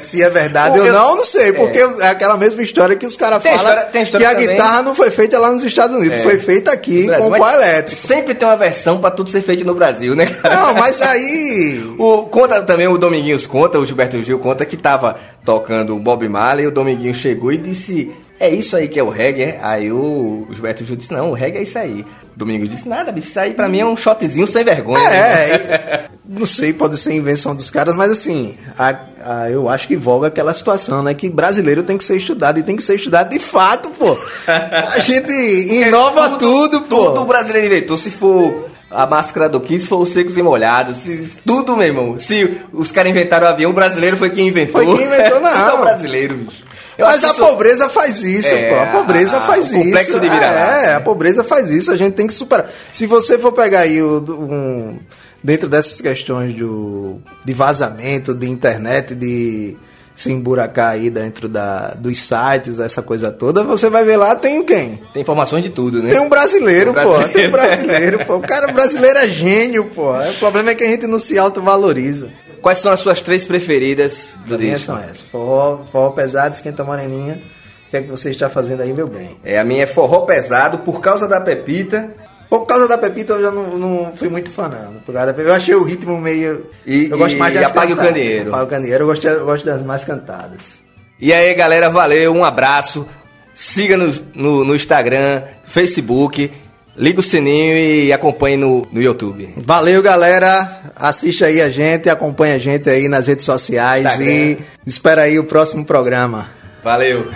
Se 0.00 0.22
é 0.22 0.30
verdade 0.30 0.78
ou 0.78 0.86
eu- 0.86 0.92
não, 0.92 1.16
não 1.16 1.24
sei, 1.24 1.52
porque 1.52 1.78
é 1.78 2.08
aquela 2.08 2.36
mesma 2.36 2.62
história 2.62 2.96
que 2.96 3.06
os 3.06 3.16
caras 3.16 3.42
falam 3.42 3.56
história- 3.58 3.82
tem 3.84 4.02
história 4.02 4.26
que 4.26 4.32
a 4.32 4.36
também. 4.38 4.48
guitarra 4.56 4.82
não 4.82 4.94
foi 4.94 5.10
feita 5.10 5.38
lá 5.38 5.50
nos 5.50 5.64
Estados 5.64 5.96
Unidos, 5.96 6.18
É. 6.18 6.22
foi 6.22 6.38
feita 6.38 6.70
aqui 6.72 7.08
com 7.08 7.30
pó 7.32 7.50
elétrico. 7.50 8.00
Sempre 8.00 8.34
tem 8.34 8.46
uma 8.46 8.56
versão 8.56 8.98
pra 9.00 9.10
tudo 9.10 9.30
ser 9.30 9.42
feito 9.42 9.64
no 9.64 9.74
Brasil, 9.74 10.14
né, 10.14 10.26
cara? 10.26 10.54
Não, 10.56 10.74
mas 10.74 11.00
aí 11.02 11.82
O, 11.98 12.22
conta 12.24 12.62
também, 12.62 12.86
o 12.88 12.96
Dominguinhos 12.98 13.46
conta, 13.46 13.78
o 13.78 13.86
Gilberto 13.86 14.22
Gil 14.22 14.38
conta 14.38 14.64
que 14.64 14.76
tava 14.76 15.16
tocando 15.44 15.94
o 15.96 15.98
Bob 15.98 16.28
Marley, 16.28 16.66
o 16.66 16.70
Dominguinho 16.70 17.14
chegou 17.14 17.52
e 17.52 17.56
disse, 17.56 18.12
é 18.40 18.48
isso 18.48 18.76
aí 18.76 18.88
que 18.88 18.98
é 18.98 19.02
o 19.02 19.08
reggae? 19.10 19.42
é?" 19.42 19.58
Aí 19.62 19.90
o, 19.92 20.46
Gilberto 20.50 20.84
Gil 20.84 20.96
disse, 20.96 21.12
não, 21.12 21.30
o 21.30 21.34
reggae 21.34 21.58
é 21.58 21.62
isso 21.62 21.78
aí. 21.78 22.04
O 22.34 22.38
Dominguinho 22.38 22.68
disse, 22.68 22.88
nada, 22.88 23.10
bicho, 23.10 23.28
isso 23.28 23.40
aí 23.40 23.52
pra 23.52 23.68
mim 23.68 23.80
é 23.80 23.86
um 23.86 23.96
shotzinho 23.96 24.46
sem 24.46 24.62
vergonha. 24.64 25.08
né?" 25.10 25.16
É, 25.50 26.00
e- 26.14 26.18
não 26.38 26.44
sei, 26.46 26.72
pode 26.74 26.98
ser 26.98 27.14
invenção 27.14 27.54
dos 27.54 27.70
caras, 27.70 27.96
mas 27.96 28.10
assim, 28.10 28.54
a- 28.78 28.96
a- 29.24 29.50
eu 29.50 29.68
acho 29.68 29.88
que 29.88 29.96
volga 29.96 30.28
aquela 30.28 30.52
situação, 30.54 31.02
né? 31.02 31.14
Que 31.14 31.28
brasileiro 31.30 31.82
tem 31.82 31.96
que 31.96 32.04
ser 32.04 32.16
estudado 32.16 32.58
e 32.58 32.62
tem 32.62 32.76
que 32.76 32.82
ser 32.82 32.96
estudado 32.96 33.30
de 33.30 33.38
fato, 33.38 33.88
pô. 33.90 34.16
A 34.46 34.98
gente 35.00 35.32
inova 35.32 36.38
tudo, 36.38 36.82
pô. 36.82 37.06
Tudo 37.06 37.22
o 37.22 37.24
brasileiro 37.24 37.66
inventou, 37.66 37.96
se 37.96 38.10
for 38.10 38.68
a 38.90 39.06
máscara 39.06 39.48
do 39.48 39.60
Kiss, 39.60 39.86
for 39.88 39.98
os 39.98 40.10
secos 40.10 40.36
e 40.36 40.42
molhados, 40.42 40.98
se, 40.98 41.30
tudo, 41.44 41.76
meu 41.76 41.86
irmão. 41.86 42.18
Se 42.18 42.58
os 42.72 42.90
caras 42.92 43.10
inventaram 43.10 43.46
o 43.46 43.50
avião, 43.50 43.70
o 43.70 43.74
brasileiro 43.74 44.16
foi 44.16 44.30
quem 44.30 44.48
inventou. 44.48 44.82
Foi 44.84 44.96
quem 44.96 45.06
inventou, 45.06 45.40
não. 45.42 45.50
Tudo 45.50 45.70
é 45.70 45.74
o 45.74 45.80
brasileiro, 45.80 46.34
bicho. 46.36 46.67
Eu 46.98 47.06
Mas 47.06 47.22
a 47.22 47.28
isso- 47.28 47.36
pobreza 47.40 47.88
faz 47.88 48.18
isso, 48.18 48.52
É, 48.52 48.70
pô. 48.70 48.80
A 48.80 48.86
pobreza 48.86 49.36
a- 49.38 49.40
faz 49.42 49.70
o 49.70 49.74
complexo 49.74 50.10
isso. 50.10 50.20
de 50.20 50.28
vira-lata. 50.28 50.80
É, 50.82 50.94
a 50.96 51.00
pobreza 51.00 51.44
faz 51.44 51.70
isso. 51.70 51.92
A 51.92 51.96
gente 51.96 52.14
tem 52.14 52.26
que 52.26 52.32
superar. 52.32 52.68
Se 52.90 53.06
você 53.06 53.38
for 53.38 53.52
pegar 53.52 53.80
aí 53.80 54.02
o, 54.02 54.18
um, 54.28 54.98
dentro 55.42 55.68
dessas 55.68 56.00
questões 56.00 56.52
do, 56.56 57.18
de 57.44 57.54
vazamento, 57.54 58.34
de 58.34 58.48
internet, 58.50 59.14
de 59.14 59.76
se 60.12 60.32
emburacar 60.32 60.90
aí 60.94 61.08
dentro 61.08 61.48
da, 61.48 61.94
dos 61.96 62.18
sites, 62.18 62.80
essa 62.80 63.00
coisa 63.00 63.30
toda, 63.30 63.62
você 63.62 63.88
vai 63.88 64.02
ver 64.04 64.16
lá, 64.16 64.34
tem 64.34 64.64
quem? 64.64 65.00
Tem 65.14 65.22
informações 65.22 65.62
de 65.62 65.70
tudo, 65.70 66.02
né? 66.02 66.10
Tem 66.10 66.18
um 66.18 66.28
brasileiro, 66.28 66.92
Tem 66.92 67.02
um 67.02 67.06
pô. 67.06 67.12
brasileiro. 67.18 67.32
Tem 67.38 67.48
um 67.48 67.52
brasileiro, 67.52 68.26
pô. 68.26 68.34
O 68.38 68.40
cara 68.40 68.72
brasileiro 68.72 69.18
é 69.20 69.28
gênio, 69.28 69.84
pô. 69.94 70.10
O 70.18 70.34
problema 70.40 70.70
é 70.70 70.74
que 70.74 70.82
a 70.82 70.88
gente 70.88 71.06
não 71.06 71.20
se 71.20 71.38
autovaloriza. 71.38 72.28
Quais 72.68 72.80
são 72.80 72.92
as 72.92 73.00
suas 73.00 73.22
três 73.22 73.46
preferidas 73.46 74.34
do 74.44 74.58
disco? 74.58 74.78
são 74.84 74.98
essas. 74.98 75.22
Forró, 75.22 75.84
forró 75.90 76.10
pesado, 76.10 76.54
esquenta 76.54 76.84
moreninha. 76.84 77.40
O 77.86 77.90
que 77.90 77.96
é 77.96 78.02
que 78.02 78.10
você 78.10 78.28
está 78.28 78.50
fazendo 78.50 78.82
aí, 78.82 78.92
meu 78.92 79.08
bem? 79.08 79.38
É, 79.42 79.58
a 79.58 79.64
minha 79.64 79.84
é 79.84 79.86
forró 79.86 80.26
pesado 80.26 80.80
por 80.80 81.00
causa 81.00 81.26
da 81.26 81.40
Pepita. 81.40 82.14
Por 82.50 82.66
causa 82.66 82.86
da 82.86 82.98
Pepita 82.98 83.32
eu 83.32 83.40
já 83.40 83.50
não, 83.50 83.78
não 83.78 84.12
fui 84.14 84.28
muito 84.28 84.50
fã, 84.50 84.68
não. 84.68 85.00
Por 85.00 85.14
causa 85.14 85.28
da 85.28 85.32
Pepita, 85.32 85.48
eu 85.48 85.54
achei 85.54 85.74
o 85.74 85.82
ritmo 85.82 86.20
meio. 86.20 86.66
E- 86.86 87.08
eu 87.10 87.16
gosto 87.16 87.36
e- 87.36 87.38
mais 87.38 87.54
e 87.54 87.58
das 87.58 87.68
Apague 87.70 87.94
o 87.94 87.96
cantadas. 87.96 88.14
Candeeiro. 88.18 88.48
Apague 88.50 88.64
o 88.64 88.68
candeeiro, 88.68 89.02
eu 89.04 89.08
gosto, 89.08 89.26
eu 89.26 89.44
gosto 89.46 89.64
das 89.64 89.82
mais 89.82 90.04
cantadas. 90.04 90.82
E 91.18 91.32
aí, 91.32 91.54
galera, 91.54 91.88
valeu, 91.88 92.34
um 92.34 92.44
abraço. 92.44 93.06
Siga-nos 93.54 94.22
no, 94.34 94.62
no 94.62 94.74
Instagram, 94.76 95.42
Facebook, 95.64 96.52
liga 96.98 97.20
o 97.20 97.22
sininho 97.22 97.76
e 97.78 98.12
acompanhe 98.12 98.56
no, 98.56 98.86
no 98.92 99.00
YouTube. 99.00 99.54
Valeu, 99.56 100.02
galera. 100.02 100.92
Assiste 100.96 101.44
aí 101.44 101.62
a 101.62 101.70
gente, 101.70 102.10
acompanha 102.10 102.56
a 102.56 102.58
gente 102.58 102.90
aí 102.90 103.08
nas 103.08 103.28
redes 103.28 103.44
sociais 103.44 104.04
Instagram. 104.04 104.30
e 104.30 104.58
espera 104.84 105.22
aí 105.22 105.38
o 105.38 105.44
próximo 105.44 105.84
programa. 105.84 106.50
Valeu! 106.82 107.26